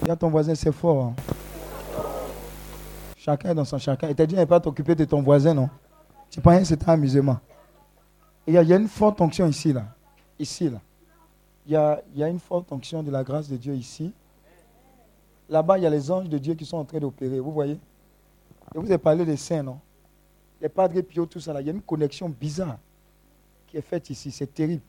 [0.02, 1.04] Il y a ton voisin, c'est fort.
[1.04, 1.14] hein.
[3.16, 4.08] Chacun est dans son chacun.
[4.08, 5.68] Et t'as dit, ne pas t'occuper de ton voisin, non?
[6.30, 7.38] Tu penses que c'est un amusement.
[8.46, 9.84] Il y, a- une forte onction ici, là.
[10.40, 10.80] Ici, là.
[11.66, 11.76] Il y
[12.22, 14.10] a, une forte onction de la grâce de Dieu ici.
[15.50, 17.38] Là-bas, il y a les anges de Dieu qui sont en train d'opérer.
[17.38, 17.78] Vous voyez
[18.74, 19.78] Je vous ai parlé des saints, non?
[20.60, 21.60] Les padres Pio, tout ça, là.
[21.60, 22.78] Il y a une connexion bizarre
[23.66, 24.30] qui est faite ici.
[24.30, 24.82] C'est terrible.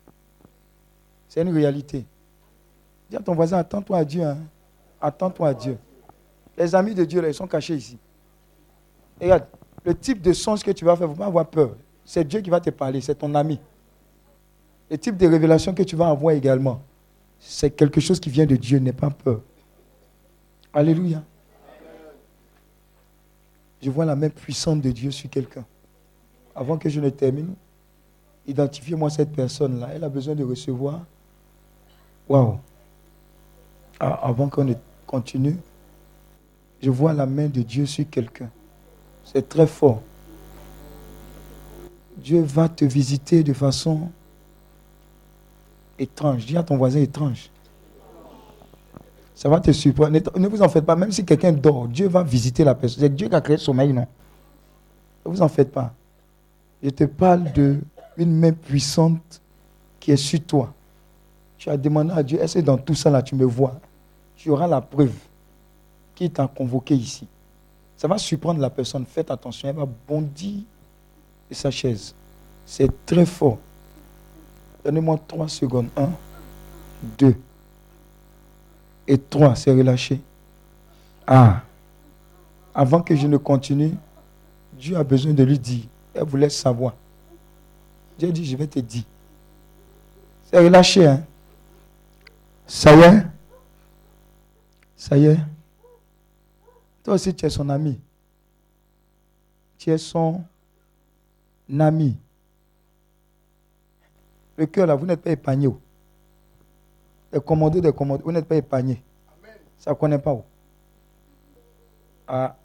[1.28, 2.06] C'est une réalité.
[3.10, 4.24] Dis à ton voisin, attends-toi à Dieu.
[4.24, 4.38] hein.
[5.02, 5.78] Attends-toi à Dieu.
[6.58, 7.98] Les amis de Dieu, là, ils sont cachés ici.
[9.20, 9.48] Et regarde,
[9.84, 11.76] le type de songe que tu vas faire, il ne pas avoir peur.
[12.06, 13.60] C'est Dieu qui va te parler, c'est ton ami.
[14.92, 16.82] Le type de révélation que tu vas avoir également,
[17.40, 19.40] c'est quelque chose qui vient de Dieu, n'aie pas peur.
[20.74, 21.24] Alléluia.
[23.82, 25.64] Je vois la main puissante de Dieu sur quelqu'un.
[26.54, 27.54] Avant que je ne termine,
[28.46, 29.92] identifiez-moi cette personne-là.
[29.96, 31.00] Elle a besoin de recevoir.
[32.28, 32.60] Waouh.
[33.98, 34.74] Ah, avant qu'on ne
[35.08, 35.56] continue,
[36.82, 38.50] je vois la main de Dieu sur quelqu'un.
[39.24, 40.02] C'est très fort.
[42.18, 44.12] Dieu va te visiter de façon
[46.00, 46.46] étrange.
[46.46, 47.50] Dis à ton voisin étrange.
[49.36, 50.12] Ça va te surprendre.
[50.12, 50.96] Ne- vous en faites pas.
[50.96, 53.02] Même si quelqu'un dort, Dieu va visiter la personne.
[53.02, 54.06] C'est Dieu qui a créé le sommeil, non?
[55.26, 55.94] Ne vous en faites pas.
[56.84, 59.42] Je te parle d'une main puissante
[60.00, 60.74] qui est sur toi.
[61.58, 63.80] Tu as demandé à Dieu, est-ce que dans tout ça là, tu me vois?
[64.36, 65.14] Tu auras la preuve
[66.16, 67.28] qui t'a convoqué ici.
[67.98, 69.06] Ça va surprendre la personne.
[69.06, 70.62] Faites attention, elle va bondir
[71.50, 72.16] de sa chaise.
[72.66, 73.60] C'est très fort.
[74.84, 75.90] Donnez-moi trois secondes.
[75.96, 76.10] Un,
[77.18, 77.36] deux.
[79.08, 80.22] Et trois, c'est relâché.
[81.28, 81.64] Ah.
[82.74, 83.94] Avant que je ne continue,
[84.74, 85.84] Dieu a besoin de lui dire.
[86.14, 86.94] Elle vous laisse savoir.
[88.18, 89.04] Dieu dit, je vais te dire.
[90.46, 91.24] C'est relâché, hein.
[92.68, 93.26] Ça y est?
[94.96, 95.40] Ça y est?
[97.04, 98.00] Toi aussi, tu es son ami.
[99.78, 100.44] Tu es son
[101.80, 102.16] ami.
[104.58, 105.70] Le cœur, là, vous n'êtes pas épargné.
[107.34, 109.02] Les commandés des commandés, vous n'êtes pas épargné.
[109.78, 110.32] Ça ne connaît pas.
[110.34, 110.44] oh.
[112.28, 112.56] Ah.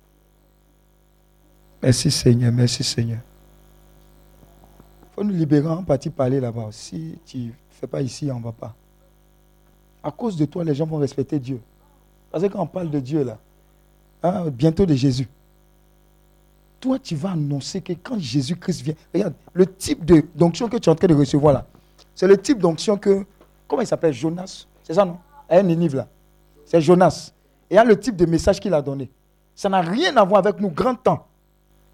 [1.83, 3.21] Merci Seigneur, merci Seigneur.
[5.03, 6.69] Il faut nous libérer en partie parler là-bas.
[6.73, 8.75] Si tu ne fais pas ici, on ne va pas.
[10.03, 11.61] À cause de toi, les gens vont respecter Dieu.
[12.31, 13.39] Parce que quand on parle de Dieu, là,
[14.23, 15.29] hein, bientôt de Jésus,
[16.81, 20.89] toi, tu vas annoncer que quand Jésus-Christ vient, regarde, le type de- d'onction que tu
[20.89, 21.67] es en train de recevoir là,
[22.17, 23.25] c'est le type d'onction que,
[23.69, 24.67] comment il s'appelle Jonas?
[24.83, 25.19] C'est ça, non?
[25.51, 26.09] Un Ninive là.
[26.65, 27.33] C'est Jonas.
[27.71, 29.11] Et il le type de message qu'il a donné.
[29.55, 31.27] Ça n'a rien à voir avec nous, grand temps.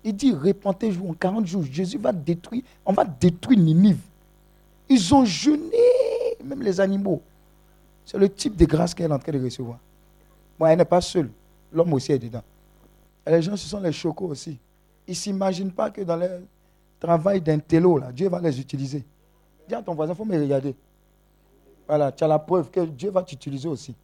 [0.05, 1.65] Il dit, répentez-vous en 40 jours.
[1.65, 3.99] Jésus va détruire, on va détruire Ninive.
[4.89, 5.77] Ils ont jeûné,
[6.45, 7.21] même les animaux.
[8.05, 9.79] C'est le type de grâce qu'elle est en train de recevoir.
[10.59, 11.31] Moi, elle n'est pas seule.
[11.73, 12.43] L'homme aussi est dedans.
[13.27, 14.59] Les gens, ce sont les chocos aussi.
[15.09, 16.45] Ils ne s'imaginent pas que dans le
[17.01, 19.05] travail d'un télo, Dieu va les utiliser.
[19.73, 20.77] Dis à ton voisin, il faut me regarder.
[21.89, 23.97] Voilà, tu as la preuve que Dieu va t'utiliser aussi.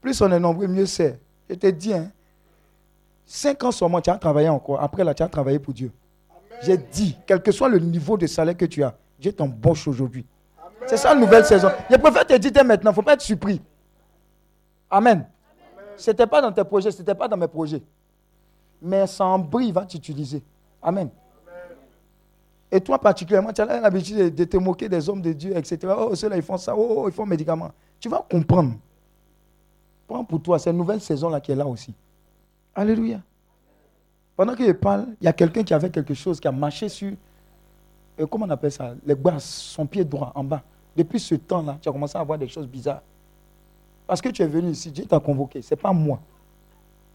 [0.00, 1.18] Plus on est nombreux, mieux c'est.
[1.50, 2.12] Je te dis, hein,
[3.26, 4.80] cinq ans seulement, tu as travaillé encore.
[4.80, 5.90] Après, là, tu as travaillé pour Dieu.
[6.62, 10.24] J'ai dit, quel que soit le niveau de salaire que tu as, Dieu t'embauche aujourd'hui.
[10.86, 11.70] C'est ça la nouvelle saison.
[11.90, 13.60] Je préfère te dire dès maintenant, il ne faut pas être surpris.
[14.88, 15.26] Amen.
[15.96, 17.82] Ce n'était pas dans tes projets, ce n'était pas dans mes projets.
[18.80, 20.44] Mais sans bruit, il va t'utiliser.
[20.80, 21.10] Amen.
[22.74, 25.94] Et toi particulièrement, tu as l'habitude de, te moquer des hommes de Dieu, etc.
[25.96, 26.74] Oh, ceux-là, ils font ça.
[26.76, 27.70] Oh, oh, ils font médicaments.
[28.00, 28.74] Tu vas comprendre.
[30.08, 31.94] Prends pour toi, c'est une nouvelle saison là qui est là aussi.
[32.74, 33.20] Alléluia.
[34.36, 36.88] Pendant que je parle, il y a quelqu'un qui avait quelque chose, qui a marché
[36.88, 37.12] sur,
[38.18, 40.64] euh, comment on appelle ça, les bras, son pied droit en bas.
[40.96, 43.02] Depuis ce temps-là, tu as commencé à voir des choses bizarres.
[44.04, 46.18] Parce que tu es venu ici, Dieu t'a convoqué, ce n'est pas moi.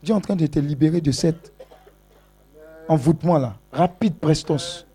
[0.02, 1.52] Dieu est en train de te libérer de cet
[2.88, 3.58] envoûtement-là.
[3.74, 4.86] Rapide, prestos.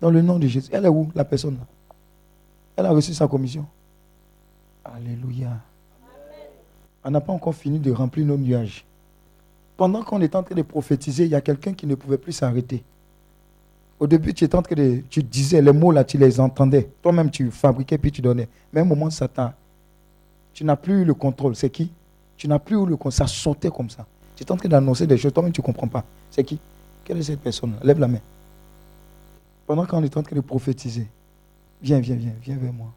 [0.00, 0.68] Dans le nom de Jésus.
[0.72, 1.58] Elle est où, la personne?
[2.76, 3.66] Elle a reçu sa commission.
[4.84, 5.58] Alléluia.
[7.04, 8.84] On n'a pas encore fini de remplir nos nuages.
[9.76, 12.32] Pendant qu'on est en train de prophétiser, il y a quelqu'un qui ne pouvait plus
[12.32, 12.82] s'arrêter.
[13.98, 15.02] Au début, tu de.
[15.08, 16.90] Tu disais les mots là, tu les entendais.
[17.02, 18.48] Toi-même, tu fabriquais puis tu donnais.
[18.72, 19.52] Mais à un moment, Satan,
[20.52, 21.56] tu n'as plus eu le contrôle.
[21.56, 21.90] C'est qui?
[22.36, 23.12] Tu n'as plus eu le contrôle.
[23.12, 24.04] Ça sautait comme ça.
[24.34, 25.32] Tu es en train d'annoncer des choses.
[25.32, 26.04] Toi-même, tu ne comprends pas.
[26.30, 26.58] C'est qui?
[27.04, 28.20] Quelle est cette personne Lève la main.
[29.66, 31.08] Pendant qu'on est en train de prophétiser,
[31.82, 32.88] Viens, viens, viens, viens vers moi.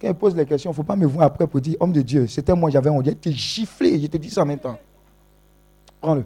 [0.00, 1.92] Quand elle pose les questions, il ne faut pas me voir après pour dire, homme
[1.92, 4.78] de Dieu, c'était moi, j'avais envie de giflé, je te dis ça en même temps.
[6.00, 6.24] Prends-le.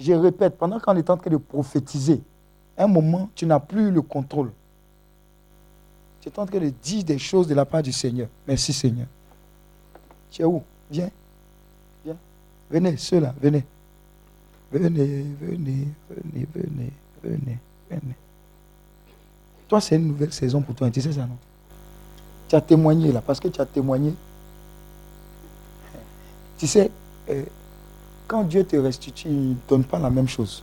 [0.00, 2.20] Je répète, pendant qu'on est en train de prophétiser,
[2.76, 4.50] un moment, tu n'as plus le contrôle.
[6.20, 8.28] Tu es en train de dire des choses de la part du Seigneur.
[8.48, 9.06] Merci Seigneur.
[10.30, 10.62] Tu es où?
[10.90, 11.10] Viens.
[12.04, 12.16] Viens.
[12.68, 13.64] Venez, ceux-là, venez.
[14.72, 14.88] Venez,
[15.40, 16.92] venez, venez, venez,
[17.24, 17.58] venez,
[17.90, 18.14] venez.
[19.68, 21.36] Toi, c'est une nouvelle saison pour toi, tu sais ça, non?
[22.48, 24.14] Tu as témoigné là, parce que tu as témoigné.
[26.58, 26.90] Tu sais,
[27.30, 27.44] euh,
[28.26, 30.62] quand Dieu te restitue, il ne donne pas la même chose.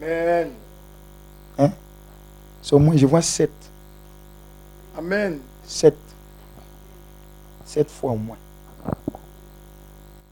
[0.00, 0.48] Amen.
[1.58, 1.70] Hein?
[2.62, 3.52] C'est au moins, je vois sept.
[4.96, 5.38] Amen.
[5.64, 5.96] Sept.
[7.64, 8.36] Sept fois au moins.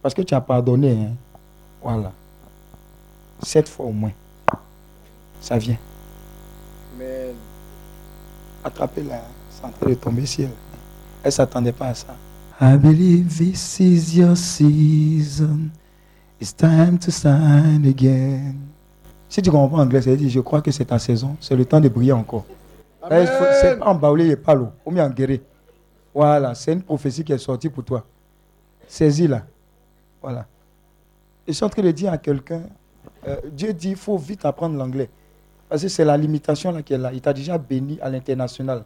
[0.02, 0.92] Parce que tu as pardonné.
[0.92, 1.14] Hein?
[1.82, 2.12] Voilà.
[3.42, 4.12] Sept fois au moins.
[5.40, 5.78] Ça vient.
[6.94, 7.34] Amen.
[8.64, 9.22] Attrapez-la.
[9.50, 10.50] C'est en train de tomber si elle.
[11.22, 12.14] Elle ne s'attendait pas à ça.
[12.60, 15.70] I believe this is your season.
[16.40, 18.54] It's time to shine again.
[19.28, 21.36] Si tu comprends anglais, ça veut dire je crois que c'est ta saison.
[21.40, 22.44] C'est le temps de briller encore.
[23.02, 23.26] Amen.
[23.60, 24.68] C'est pas en baoulé et pas l'eau.
[24.84, 25.40] Ou bien en guéri.
[26.14, 28.04] Voilà, c'est une prophétie qui est sortie pour toi.
[28.88, 29.42] Saisis-la.
[30.20, 30.46] Voilà.
[31.46, 32.62] Et je suis en train de dire à quelqu'un,
[33.26, 35.08] euh, Dieu dit, il faut vite apprendre l'anglais.
[35.70, 37.12] Parce que c'est la limitation là qui est là.
[37.12, 38.82] Il t'a déjà béni à l'international.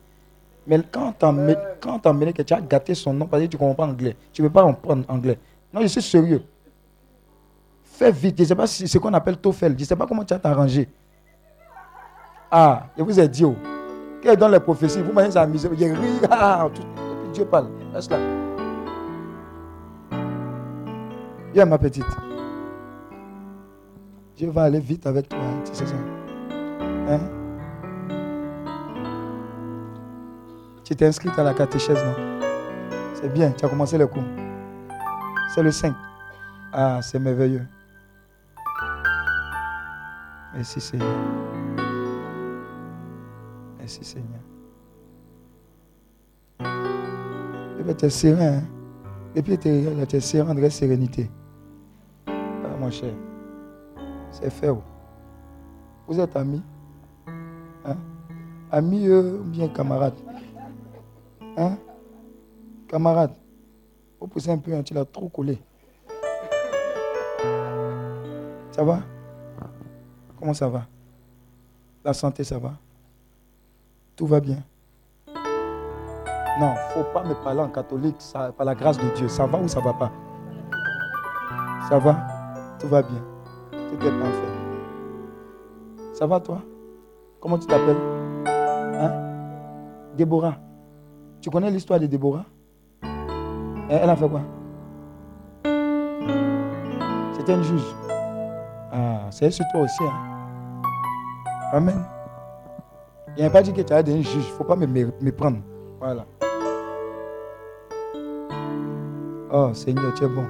[0.66, 3.58] Mais quand tu as mené que tu as gâté son nom parce que tu ne
[3.58, 5.38] comprends pas anglais, tu ne peux pas comprendre anglais.
[5.72, 6.42] Non, je suis sérieux.
[7.82, 8.36] Fais vite.
[8.36, 9.74] Je ne sais pas si c'est ce qu'on appelle TOEFL.
[9.76, 10.88] Je ne sais pas comment tu as t'arrangé.
[12.50, 13.44] Ah, je vous ai dit.
[13.44, 13.56] Oh.
[14.22, 15.68] Est dans les prophéties, vous m'avez amusé.
[15.72, 16.20] Je ris.
[16.30, 17.68] Ah, tout, et puis Dieu parle.
[17.92, 18.18] Reste là.
[21.52, 22.04] Viens, ma petite.
[24.38, 25.38] Je vais aller vite avec toi.
[25.38, 26.13] Hein, tu sais ça.
[27.08, 27.20] Hein?
[30.84, 32.38] Tu t'es inscrite à la catéchèse, non?
[33.14, 34.22] C'est bien, tu as commencé le cours.
[35.54, 35.94] C'est le 5.
[36.72, 37.66] Ah, c'est merveilleux.
[40.54, 41.08] Merci Seigneur.
[43.78, 44.40] Merci Seigneur.
[47.78, 48.58] Et bien, tu es serein.
[48.58, 48.62] Hein?
[49.34, 51.30] Et puis, tu es, serein de sérénité.
[52.26, 53.12] Ah, mon cher.
[54.30, 54.68] C'est fait.
[54.68, 54.82] Oh.
[56.06, 56.62] Vous êtes amis?
[56.64, 56.73] hein?
[58.74, 60.18] Amis euh, ou bien camarades
[61.56, 61.76] Hein?
[62.88, 63.30] Camarade,
[64.20, 65.60] vous poussez un peu, hein, tu l'as trop collé.
[68.72, 68.98] Ça va?
[70.36, 70.88] Comment ça va?
[72.04, 72.72] La santé, ça va?
[74.16, 74.58] Tout va bien?
[76.58, 79.28] Non, faut pas me parler en catholique, par la grâce de Dieu.
[79.28, 80.10] Ça va ou ça va pas?
[81.88, 82.26] Ça va?
[82.80, 83.22] Tout va bien.
[83.70, 84.52] Tout est parfait.
[86.12, 86.60] Ça va toi?
[87.38, 88.13] Comment tu t'appelles?
[89.00, 89.10] Hein?
[90.16, 90.56] Déborah.
[91.40, 92.44] Tu connais l'histoire de Déborah?
[93.90, 94.40] Elle a fait quoi?
[97.36, 97.94] C'était une juge.
[98.92, 100.02] Ah, c'est sur toi aussi.
[100.02, 100.34] Hein?
[101.72, 102.04] Amen.
[103.36, 104.34] Il n'a pas dit que tu as un juge.
[104.34, 105.58] Il ne faut pas me, me, prendre.
[105.98, 106.24] Voilà.
[109.52, 110.44] Oh Seigneur, tu es bon.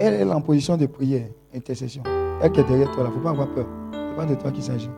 [0.00, 2.02] Elle est en position de prière, intercession.
[2.42, 3.66] Elle qui est derrière toi, il ne faut pas avoir peur.
[3.92, 4.90] Ce n'est pas de toi qu'il s'agit.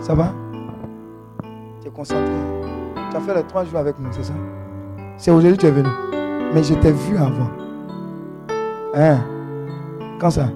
[0.00, 0.32] Ça va?
[1.82, 2.32] Tu es concentré.
[3.10, 4.32] Tu as fait les trois jours avec nous, c'est ça?
[5.16, 5.88] C'est aujourd'hui que tu es venu.
[6.54, 7.50] Mais je t'ai vu avant.
[8.94, 9.18] Hein?
[10.18, 10.48] Quand ça?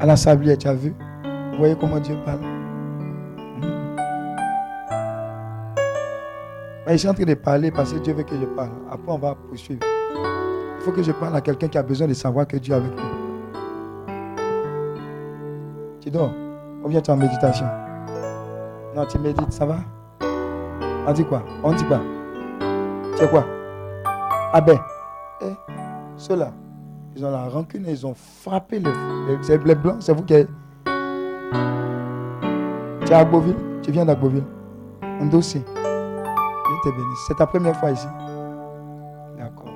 [0.00, 0.94] À la sablière, tu as vu?
[1.52, 2.40] Vous voyez comment Dieu parle?
[3.60, 3.96] Hmm.
[6.86, 8.70] Mais je suis en train de parler parce que Dieu veut que je parle.
[8.90, 9.80] Après, on va poursuivre.
[9.82, 12.76] Il faut que je parle à quelqu'un qui a besoin de savoir que Dieu est
[12.76, 13.17] avec nous.
[16.08, 16.32] Tu dors
[16.82, 17.66] Ou bien tu es en méditation
[18.96, 19.76] Non, tu médites, ça va?
[21.06, 21.42] On dit quoi?
[21.62, 22.00] On dit quoi?
[23.14, 23.44] Tu es quoi?
[24.54, 24.78] Ah ben,
[25.42, 25.52] eh,
[26.16, 26.52] ceux-là,
[27.14, 28.90] ils ont la rancune et ils ont frappé les,
[29.48, 29.96] les, les blancs.
[30.00, 30.48] C'est vous qui êtes.
[30.86, 30.92] Tu
[33.10, 34.46] es à Agboville Tu viens d'Agboville
[35.02, 35.62] Un dossier.
[35.66, 37.18] Je te bénisse.
[37.28, 38.08] C'est ta première fois ici
[39.36, 39.74] D'accord.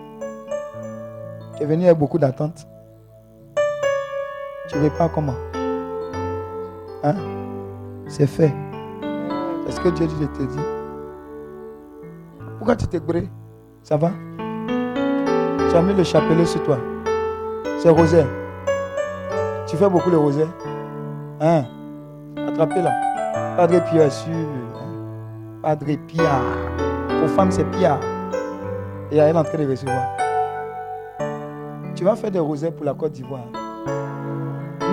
[1.59, 2.66] Tu es venu avec beaucoup d'attentes.
[4.70, 5.34] Tu ne pas comment?
[7.05, 7.15] Hein?
[8.07, 8.55] C'est fait.
[9.69, 10.59] Est-ce que Dieu dit, je te dis?
[12.59, 13.29] Pourquoi tu t'es brûlé?
[13.83, 14.11] Ça va?
[14.39, 16.79] Tu as mis le chapelet sur toi.
[17.79, 18.27] C'est rosaire.
[19.66, 20.49] Tu fais beaucoup le rosaire
[21.41, 21.65] Hein
[22.37, 22.93] Attrapez-la.
[23.57, 24.33] Padre Pia sur.
[25.62, 26.41] Padre Pia.
[27.20, 27.99] Pour femme, c'est Pia.
[29.11, 30.05] Et elle est en train de recevoir.
[31.97, 33.61] Tu vas faire des rosaires pour la Côte d'Ivoire.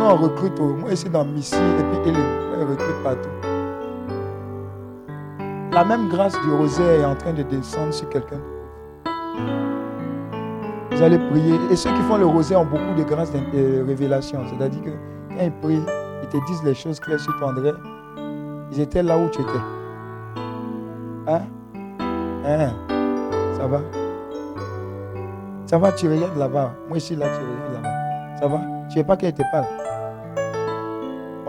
[0.01, 0.59] On recrute.
[0.59, 2.13] Moi, ici dans Missy et puis
[2.57, 3.29] on recrute partout.
[5.71, 8.39] La même grâce du rosaire est en train de descendre sur quelqu'un.
[10.91, 11.55] Vous allez prier.
[11.69, 14.39] Et ceux qui font le rosaire ont beaucoup de grâce de de révélation.
[14.49, 14.89] C'est-à-dire que
[15.29, 15.85] quand ils prient,
[16.23, 17.71] ils te disent les choses claires sur toi, André.
[18.71, 19.51] Ils étaient là où tu étais.
[21.27, 21.41] Hein?
[22.45, 22.73] Hein?
[23.57, 23.81] Ça va?
[25.65, 26.71] Ça va, tu regardes là-bas.
[26.87, 28.39] Moi ici, là, tu regardes là-bas.
[28.39, 28.59] Ça va?
[28.91, 29.78] Tu ne pas qu'elle te parle.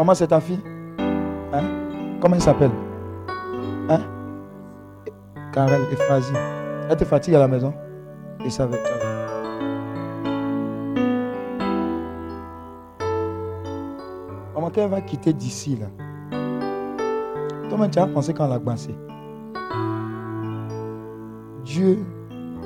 [0.01, 0.59] Maman, c'est ta fille?
[1.53, 1.63] Hein?
[2.23, 2.71] Comment elle s'appelle?
[3.91, 4.01] Hein?
[5.53, 6.33] Karel Ephrasie.
[6.89, 7.75] Elle te fatigue à la maison?
[8.43, 8.79] Et ça ça va.
[14.55, 15.89] Maman, quand elle va quitter d'ici, là,
[17.69, 18.95] toi-même, tu as pensé quand l'a bassé.
[21.63, 21.99] Dieu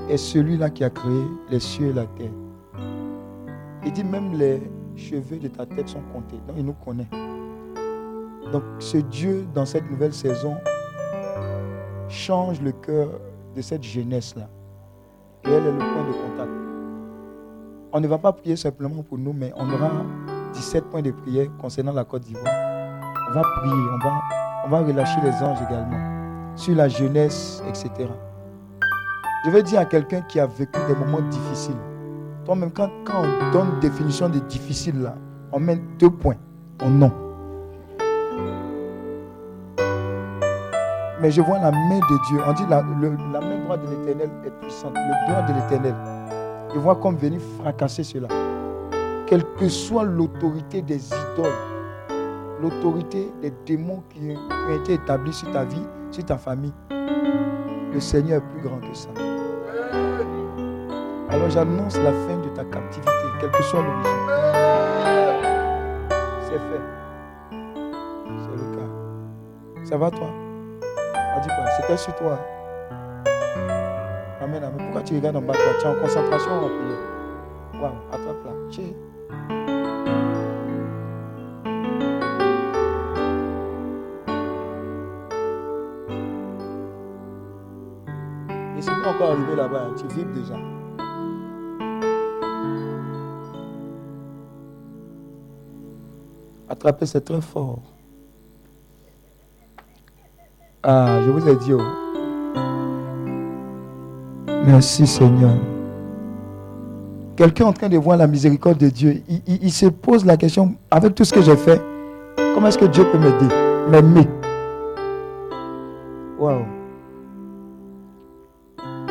[0.09, 2.31] est celui-là qui a créé les cieux et la terre.
[3.85, 4.63] Il dit même les
[4.97, 6.39] cheveux de ta tête sont comptés.
[6.47, 7.09] Donc il nous connaît.
[8.53, 10.57] Donc ce Dieu, dans cette nouvelle saison,
[12.09, 13.09] change le cœur
[13.55, 14.49] de cette jeunesse-là.
[15.45, 16.51] Et elle est le point de contact.
[17.93, 19.91] On ne va pas prier simplement pour nous, mais on aura
[20.55, 22.45] 17 points de prière concernant la Côte d'Ivoire.
[23.29, 24.23] On va prier, on va,
[24.67, 26.15] on va relâcher les anges également
[26.57, 28.09] sur la jeunesse, etc.
[29.45, 31.75] Je vais dire à quelqu'un qui a vécu des moments difficiles.
[32.45, 35.15] Toi-même, quand, on donne définition de difficile, là,
[35.53, 36.37] on met deux points
[36.83, 37.13] en nom.
[41.23, 42.39] Mais je vois la main de Dieu.
[42.47, 42.83] On dit la,
[43.33, 44.95] la main droite de l'éternel est puissante.
[44.95, 45.95] Le doigt de l'éternel.
[46.75, 48.29] Je vois comme venir fracasser cela.
[49.27, 51.47] Quelle que soit l'autorité des idoles,
[52.61, 58.43] l'autorité des démons qui ont été établis sur ta vie, sur ta famille, le Seigneur
[58.43, 59.09] est plus grand que ça.
[61.35, 64.13] Alors j'annonce la fin de ta captivité, quelle que soit l'origine.
[66.43, 66.83] C'est fait.
[68.39, 68.89] C'est le cas.
[69.83, 70.29] Ça va toi?
[71.37, 71.71] On dit quoi?
[71.77, 72.39] C'était sur toi.
[74.41, 74.79] Amen, amen.
[74.79, 75.73] Pourquoi tu regardes en bas toi?
[75.81, 78.53] Tu es en concentration en prière Waouh, attrape là.
[78.71, 78.85] Tiens.
[88.77, 90.55] Et tu es encore arrivé là-bas, hein, tu vibres déjà.
[96.85, 97.79] Attraper, c'est très fort.
[100.83, 101.73] Ah, je vous ai dit.
[101.73, 101.81] oh.
[104.67, 105.55] Merci Seigneur.
[107.37, 109.23] Quelqu'un en train de voir la miséricorde de Dieu.
[109.47, 111.81] Il se pose la question, avec tout ce que j'ai fait,
[112.55, 113.49] comment est-ce que Dieu peut m'aider,
[113.91, 114.29] m'aimer
[116.39, 116.65] Waouh.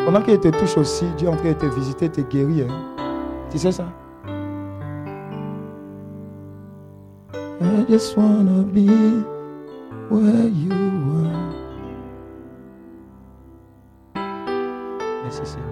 [0.05, 2.67] Pendant qu'il te touche aussi, Dieu est en train de te visiter, te guérir.
[2.69, 3.45] hein.
[3.49, 3.85] Tu sais ça?
[7.63, 8.87] I just wanna be
[10.09, 11.53] where you are.
[15.23, 15.69] Merci Seigneur.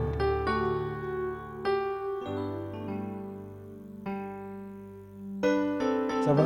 [6.23, 6.43] Ça va?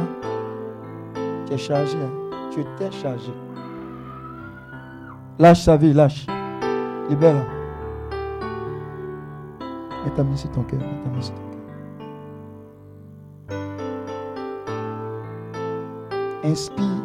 [1.45, 1.97] Tu es chargé.
[1.97, 2.11] hein?
[2.51, 3.31] Tu étais chargé.
[5.37, 6.25] Lâche sa vie, lâche.
[7.09, 7.43] Libère-la.
[10.05, 10.79] Mets ta main sur ton cœur.
[10.79, 11.54] Mets ta main sur ton cœur.
[16.45, 17.01] Inspire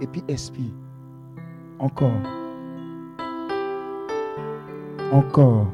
[0.00, 0.72] et puis expire.
[1.78, 2.10] Encore.
[5.12, 5.66] Encore.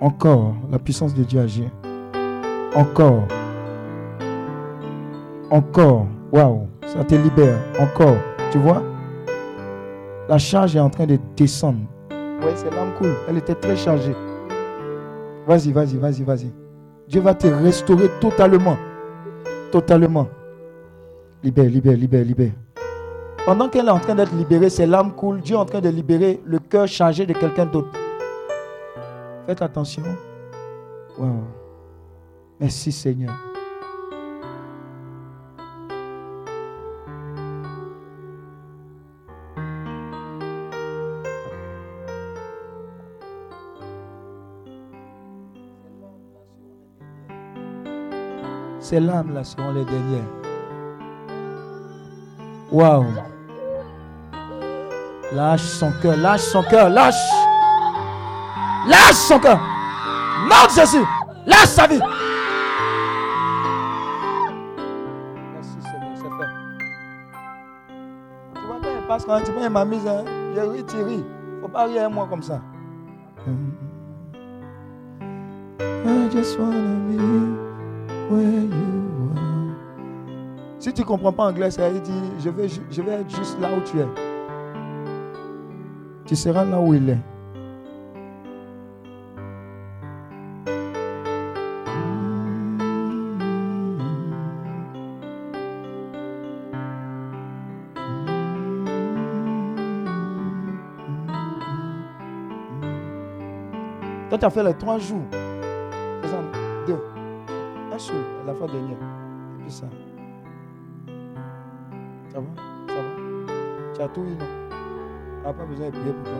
[0.00, 0.54] Encore.
[0.70, 1.68] La puissance de Dieu agit.
[2.74, 3.28] Encore.
[5.50, 6.06] Encore.
[6.32, 6.68] Waouh.
[6.86, 7.58] Ça te libère.
[7.78, 8.16] Encore.
[8.50, 8.82] Tu vois?
[10.26, 11.80] La charge est en train de descendre.
[12.10, 13.12] Oui, c'est l'âme cool.
[13.28, 14.16] Elle était très chargée.
[15.46, 16.50] Vas-y, vas-y, vas-y, vas-y.
[17.08, 18.78] Dieu va te restaurer totalement.
[19.70, 20.26] Totalement.
[21.46, 22.52] Libère, libère, libère, libère.
[23.44, 25.40] Pendant qu'elle est en train d'être libérée, c'est l'âme cool.
[25.40, 27.96] Dieu est en train de libérer le cœur chargé de quelqu'un d'autre.
[29.46, 30.02] Faites attention.
[31.16, 31.44] Wow.
[32.58, 33.32] Merci Seigneur.
[48.80, 50.45] Ces larmes-là seront les dernières.
[52.76, 53.06] Waouh.
[55.32, 57.14] Lâche son cœur, lâche son cœur, lâche.
[58.86, 59.58] Lâche son cœur.
[60.46, 61.04] De Jésus,
[61.46, 61.98] lâche sa vie.
[65.54, 66.50] Merci Seigneur, c'est fait.
[68.54, 70.24] Tu vois quand elle passe quand tu prends ma mise, hein,
[70.54, 71.24] je ris, tu ris.
[71.62, 72.60] Faut pas rire à moi comme ça.
[75.78, 77.16] I just wanna be
[78.28, 79.15] where you.
[80.86, 83.70] Si tu comprends pas anglais, ça veut dire je vais, je vais être juste là
[83.76, 84.06] où tu es.
[86.24, 87.18] Tu seras là où il est.
[104.28, 105.18] Toi, tu as fait les trois jours.
[106.86, 107.00] Deux.
[107.92, 108.14] Un seul,
[108.46, 108.92] la fois dernière.
[109.58, 109.86] Et puis ça.
[112.36, 112.46] Ça va?
[112.88, 113.00] Ça va?
[113.94, 114.44] Tu as tout eu, non?
[115.42, 116.32] On n'a pas besoin de prier pour toi.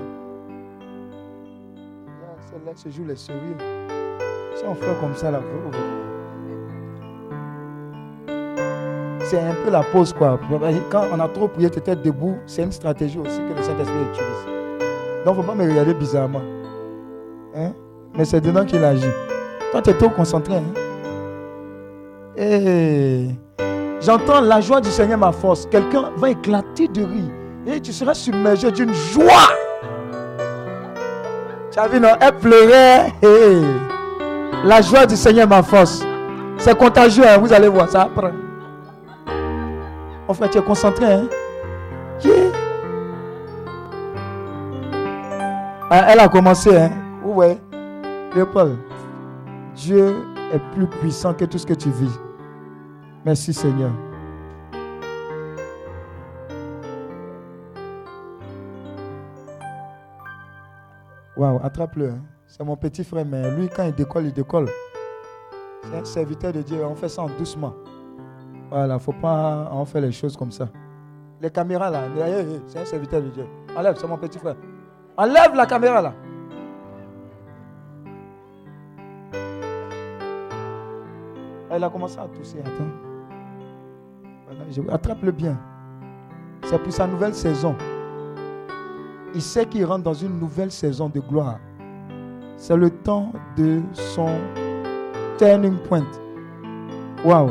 [2.21, 3.57] Là, C'est là que se joue les sérieux.
[4.57, 5.71] Si on fait comme ça, faut-
[9.25, 10.39] c'est un peu la pause, quoi.
[10.91, 14.03] Quand on a trop prié, tu étais debout, c'est une stratégie aussi que le Saint-Esprit
[14.11, 14.45] utilise.
[15.25, 16.43] Donc, il ne faut pas me regarder bizarrement.
[17.55, 17.73] Hein?
[18.19, 19.09] Mais c'est dedans qu'il agit.
[19.73, 20.57] Toi, tu es trop concentré.
[20.57, 20.75] Hein?
[22.37, 22.86] Et
[24.07, 25.67] j'entends la joie du Seigneur, ma force.
[25.67, 27.31] Quelqu'un va éclater de rire.
[27.67, 29.51] Et tu seras submergé d'une joie.
[31.73, 32.11] Tu as vu, non?
[32.21, 33.13] Elle pleurait.
[34.65, 36.05] La joie du Seigneur, ma force.
[36.59, 37.39] C'est contagieux, hein?
[37.39, 38.31] vous allez voir, ça apprend.
[40.27, 41.05] Mon frère, tu es concentré.
[41.05, 41.29] Hein?
[42.25, 42.33] Yeah.
[45.91, 46.91] Ah, elle a commencé, hein?
[47.23, 47.59] Ouais.
[48.35, 48.79] Léopold,
[49.75, 50.17] Dieu
[50.53, 52.19] est plus puissant que tout ce que tu vis.
[53.27, 53.91] Merci Seigneur.
[61.37, 62.11] Waouh, attrape-le.
[62.11, 62.21] hein.
[62.47, 64.69] C'est mon petit frère, mais lui, quand il décolle, il décolle.
[65.83, 66.85] C'est un serviteur de Dieu.
[66.85, 67.75] On fait ça en doucement.
[68.71, 70.69] Voilà, faut pas en faire les choses comme ça.
[71.41, 73.47] Les caméras là, hey, hey, c'est un serviteur de Dieu.
[73.77, 74.55] Enlève, c'est mon petit frère.
[75.17, 76.15] Enlève la caméra là.
[81.77, 82.61] Il a commencé à tousser.
[82.61, 83.06] Attends.
[84.91, 85.57] Attrape-le bien.
[86.65, 87.75] C'est pour sa nouvelle saison.
[89.35, 91.59] Il sait qu'il rentre dans une nouvelle saison de gloire.
[92.57, 94.31] C'est le temps de son
[95.39, 96.07] turning point.
[97.25, 97.51] Waouh.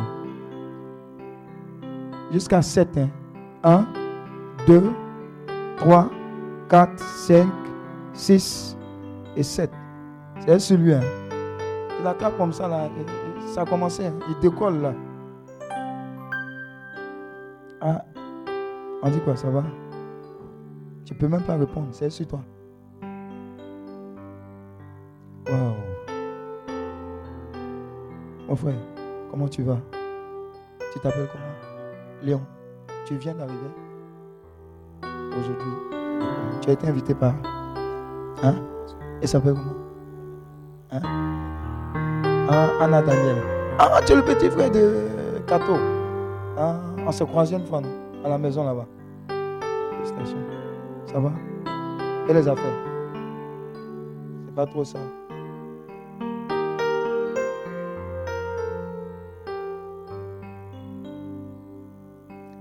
[2.32, 2.98] Jusqu'à 7.
[2.98, 3.10] Hein.
[3.64, 3.86] 1,
[4.68, 4.84] 2,
[5.78, 6.10] 3,
[6.70, 7.48] 4, 5,
[8.14, 8.78] 6
[9.36, 9.72] et 7.
[10.40, 10.94] C'est celui.
[10.94, 11.02] Hein.
[12.02, 12.90] Il attrape comme ça là.
[13.48, 14.06] ça a commencé.
[14.06, 14.14] hein.
[14.30, 14.94] Il décolle là.
[17.88, 18.04] Ah.
[19.04, 19.64] On dit quoi Ça va?
[21.06, 21.90] Tu peux même pas répondre.
[21.92, 22.40] C'est sur toi.
[25.48, 25.76] Waouh.
[28.48, 28.74] Mon frère,
[29.30, 29.78] comment tu vas?
[30.94, 31.44] Tu t'appelles comment?
[32.24, 32.42] Léon.
[33.06, 33.70] Tu viens d'arriver?
[35.40, 35.72] Aujourd'hui.
[36.62, 37.36] Tu as été invité par.
[38.42, 38.56] Hein?
[39.22, 39.76] Et ça s'appelle comment?
[40.92, 41.02] Hein?
[42.50, 43.38] Ah, Anna Daniel.
[43.78, 45.78] Ah, tu es le petit frère de Kato.
[46.58, 47.82] Ah, on s'est croisé une fois
[48.24, 48.88] à la maison là-bas.
[51.06, 51.32] Ça va?
[52.28, 52.66] Et les affaires?
[54.46, 55.00] C'est pas trop ça.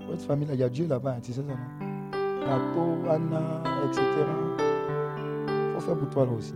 [0.07, 1.55] Votre famille, il y a Dieu là-bas, hein, tu sais ça, non?
[2.45, 3.41] Kato, Anna,
[3.87, 4.01] etc.
[5.73, 6.53] faut faire pour toi là aussi.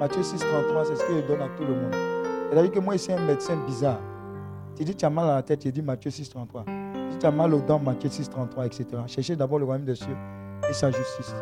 [0.00, 1.94] Matthieu 6, 33, c'est ce qu'il donne à tout le monde.
[2.50, 4.00] C'est-à-dire que moi, ici, un médecin bizarre.
[4.76, 6.64] Tu dis, tu as mal à la tête, tu dis Matthieu 6, 33.
[7.12, 8.86] Si tu as mal aux dents, Matthieu 6, 33, etc.
[9.06, 10.16] Cherchez d'abord le royaume des cieux
[10.68, 11.34] et sa justice.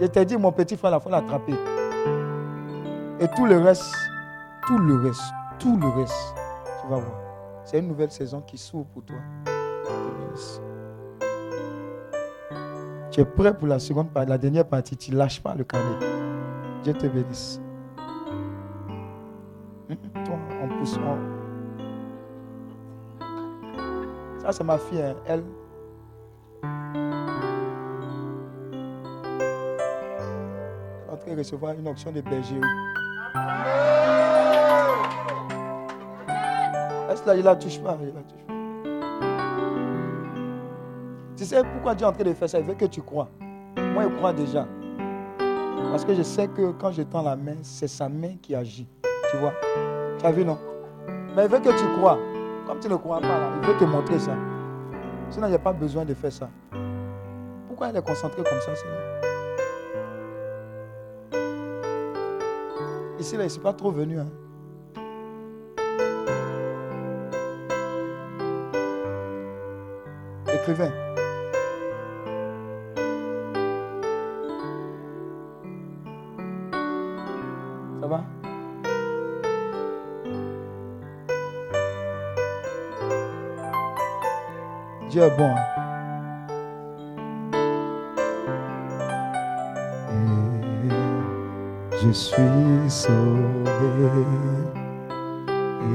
[0.00, 1.54] Je t'ai dit, mon petit frère, il faut l'attraper.
[3.20, 3.94] Et tout le reste,
[4.66, 5.20] tout le reste,
[5.58, 6.34] tout le reste,
[6.82, 7.20] tu vas voir.
[7.64, 9.16] C'est une nouvelle saison qui s'ouvre pour toi.
[13.10, 14.96] Tu es prêt pour la seconde partie, la dernière partie.
[14.96, 15.98] Tu ne lâches pas le carnet.
[16.84, 17.60] Dieu te bénisse.
[19.90, 20.98] Hum, Toi, on pousse.
[24.48, 25.02] Ça, c'est ma fille.
[25.02, 25.14] hein.
[25.26, 25.44] Elle.
[26.62, 26.70] Elle
[31.06, 32.58] est en train de recevoir une option de bergerie.
[37.10, 38.54] Est-ce que là, il la touche pas Il la touche pas.
[41.36, 42.58] Tu sais pourquoi Dieu est en train de faire ça?
[42.58, 43.28] Il veut que tu crois.
[43.76, 44.66] Moi, je crois déjà.
[45.90, 48.88] Parce que je sais que quand je tends la main, c'est sa main qui agit.
[49.30, 49.52] Tu vois?
[50.18, 50.56] Tu as vu, non?
[51.36, 52.16] Mais il veut que tu crois.
[52.68, 54.36] Comme tu ne crois pas, là, il veut te montrer ça.
[55.30, 56.50] Sinon, il n'y a pas besoin de faire ça.
[57.66, 58.98] Pourquoi elle est concentrée comme ça Seigneur?
[63.18, 64.18] Ici, là, il ne s'est pas trop venu.
[64.20, 64.28] Hein.
[70.52, 71.07] Écrivain.
[85.18, 85.52] Est bon.
[90.12, 93.10] Et je suis sauvé.
[95.80, 95.94] Et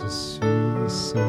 [0.00, 0.38] je suis
[0.86, 1.20] sauvé.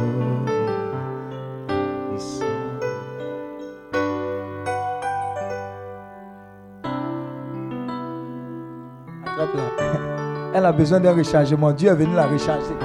[10.53, 11.71] Elle a besoin d'un rechargement.
[11.71, 12.75] Dieu est venu la recharger.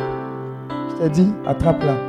[0.88, 2.05] Je t'ai dit, attrape-la.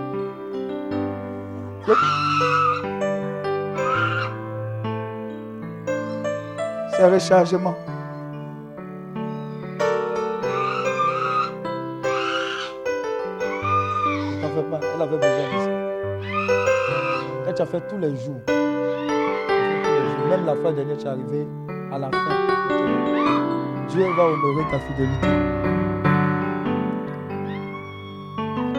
[6.98, 7.76] C'est un rechargement.
[14.34, 15.60] Ne t'en fais pas, elle avait besoin de
[17.46, 17.54] ça.
[17.54, 21.48] Tu as fait tous les jours, même la fois dernière, tu es arrivé
[21.92, 22.18] à la fin.
[23.90, 25.28] Dieu va honorer ta fidélité.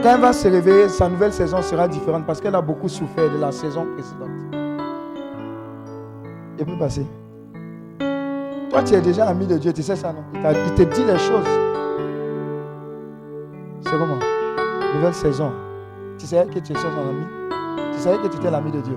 [0.03, 3.31] Quand elle va se réveiller, sa nouvelle saison sera différente parce qu'elle a beaucoup souffert
[3.31, 4.31] de la saison précédente.
[6.59, 7.07] Il peut passer.
[8.79, 10.23] Toi, tu es déjà ami de Dieu, tu sais ça, non?
[10.35, 11.49] Il, te dit les choses.
[13.81, 14.21] C'est comment?
[14.95, 15.51] Nouvelle saison.
[16.17, 17.27] Tu savais que tu es son ami
[17.93, 18.97] Tu savais que tu étais l'ami de Dieu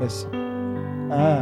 [0.00, 0.26] Merci.
[1.12, 1.40] Ah.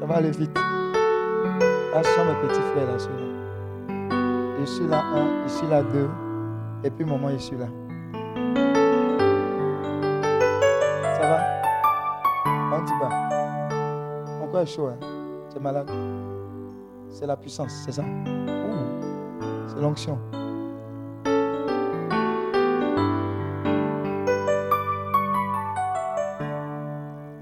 [0.00, 0.58] Ça va aller vite.
[0.58, 4.56] Là, ce sont mes petits frères là, ceux-là.
[4.58, 6.08] Je suis là un, je suis là deux,
[6.82, 7.66] et puis maman, je suis là.
[14.66, 14.90] Est chaud,
[15.56, 15.90] es malade
[17.08, 18.02] C'est la puissance, c'est ça?
[19.68, 20.18] C'est l'onction.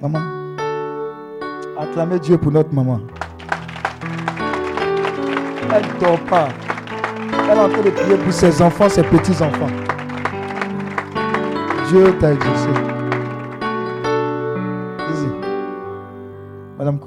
[0.03, 0.21] Maman,
[1.79, 3.01] acclamez Dieu pour notre maman.
[5.73, 6.49] Elle ne dort pas.
[7.51, 9.71] Elle est en train de prier pour ses enfants, ses petits-enfants.
[11.89, 12.94] Dieu t'a exaucé.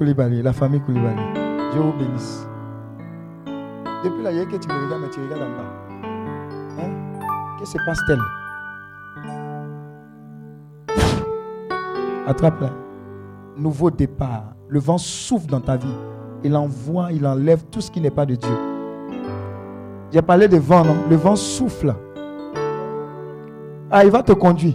[0.00, 1.20] La famille Koulibaly.
[1.72, 2.46] Dieu vous bénisse.
[4.04, 5.64] Depuis là, hier que tu me regardes, mais tu regardes en bas.
[6.80, 6.90] Hein?
[7.58, 8.20] Qui se passe-t-elle?
[12.28, 12.70] Attrape-la.
[13.56, 14.54] Nouveau départ.
[14.68, 15.96] Le vent souffle dans ta vie.
[16.44, 18.56] Il envoie, il enlève tout ce qui n'est pas de Dieu.
[20.12, 20.96] J'ai parlé de vent, non?
[21.10, 21.92] Le vent souffle.
[23.90, 24.74] Ah, il va te conduire.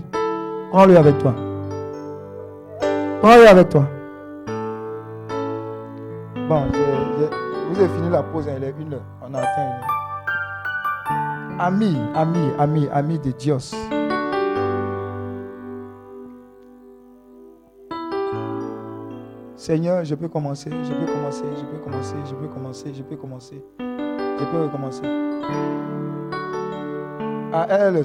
[0.72, 1.34] Prends-le avec toi.
[3.22, 3.88] Prends-le avec toi.
[6.50, 6.64] Bon,
[7.70, 9.02] vous avez fini la pause, hein, il est une heure.
[9.22, 9.80] On a atteint.
[11.60, 13.74] Ami, ami, ami, ami de Dios.
[19.56, 23.16] Seigneur, je peux commencer, je peux commencer, je peux commencer, je peux commencer, je peux
[23.16, 23.64] commencer.
[23.80, 25.04] Je peux recommencer.
[27.54, 28.04] Ah, elle, elle est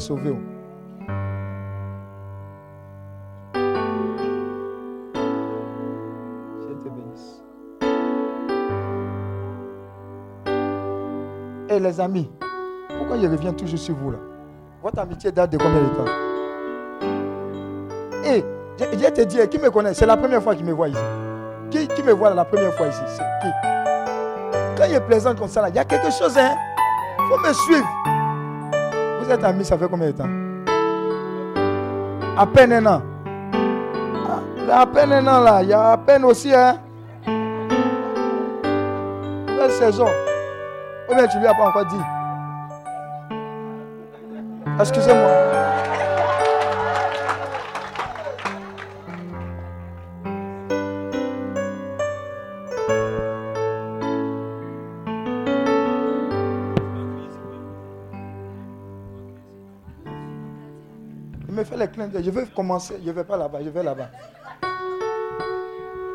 [11.89, 12.31] les amis,
[12.98, 14.19] pourquoi je reviens toujours sur vous là?
[14.82, 16.05] Votre amitié date de combien de temps?
[18.24, 18.44] Et
[18.78, 21.01] je, je te dis, qui me connaît C'est la première fois qu'il me voit ici.
[21.70, 23.48] Qui, qui me voit la première fois ici C'est qui?
[24.77, 26.55] Quand il est plaisant comme ça, là, il y a quelque chose, hein?
[27.19, 27.89] Il faut me suivre.
[29.23, 30.28] Vous êtes amis, ça fait combien de temps?
[32.36, 33.02] À peine un an.
[34.70, 36.78] Ah, à peine un an là, il y a à peine aussi, hein?
[39.48, 40.06] Nouvelle saison?
[41.10, 41.97] Ou bien tu lui as pas encore dit?
[44.78, 45.30] Excusez-moi.
[61.48, 62.10] Il me les clins.
[62.14, 63.01] Je veux commencer.
[63.02, 63.59] Je ne vais pas là-bas.
[63.64, 64.10] Je vais là-bas.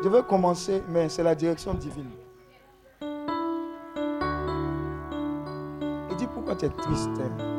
[0.02, 2.10] Je veux commencer, mais c'est la direction divine.
[6.54, 7.53] Il dit pourquoi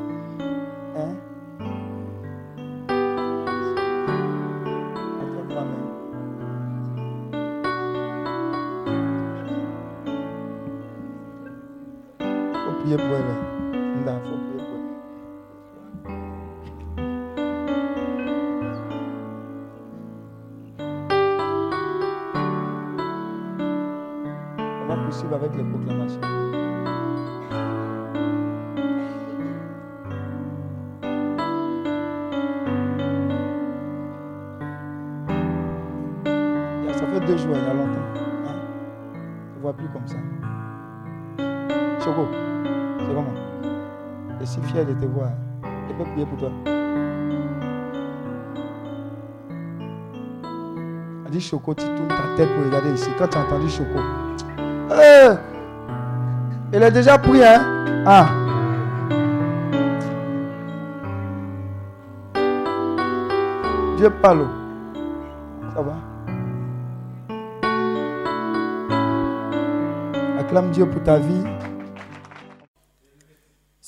[46.15, 46.49] prier pour toi.
[51.25, 53.09] Elle dit Choco, tu tournes ta tête pour regarder ici.
[53.17, 53.99] Quand tu as entendu Choco.
[56.71, 57.61] Elle a déjà pris, hein?
[58.05, 58.27] Ah!
[63.97, 64.45] Dieu parle.
[65.73, 65.95] Ça va?
[70.39, 71.43] Acclame Dieu pour ta vie.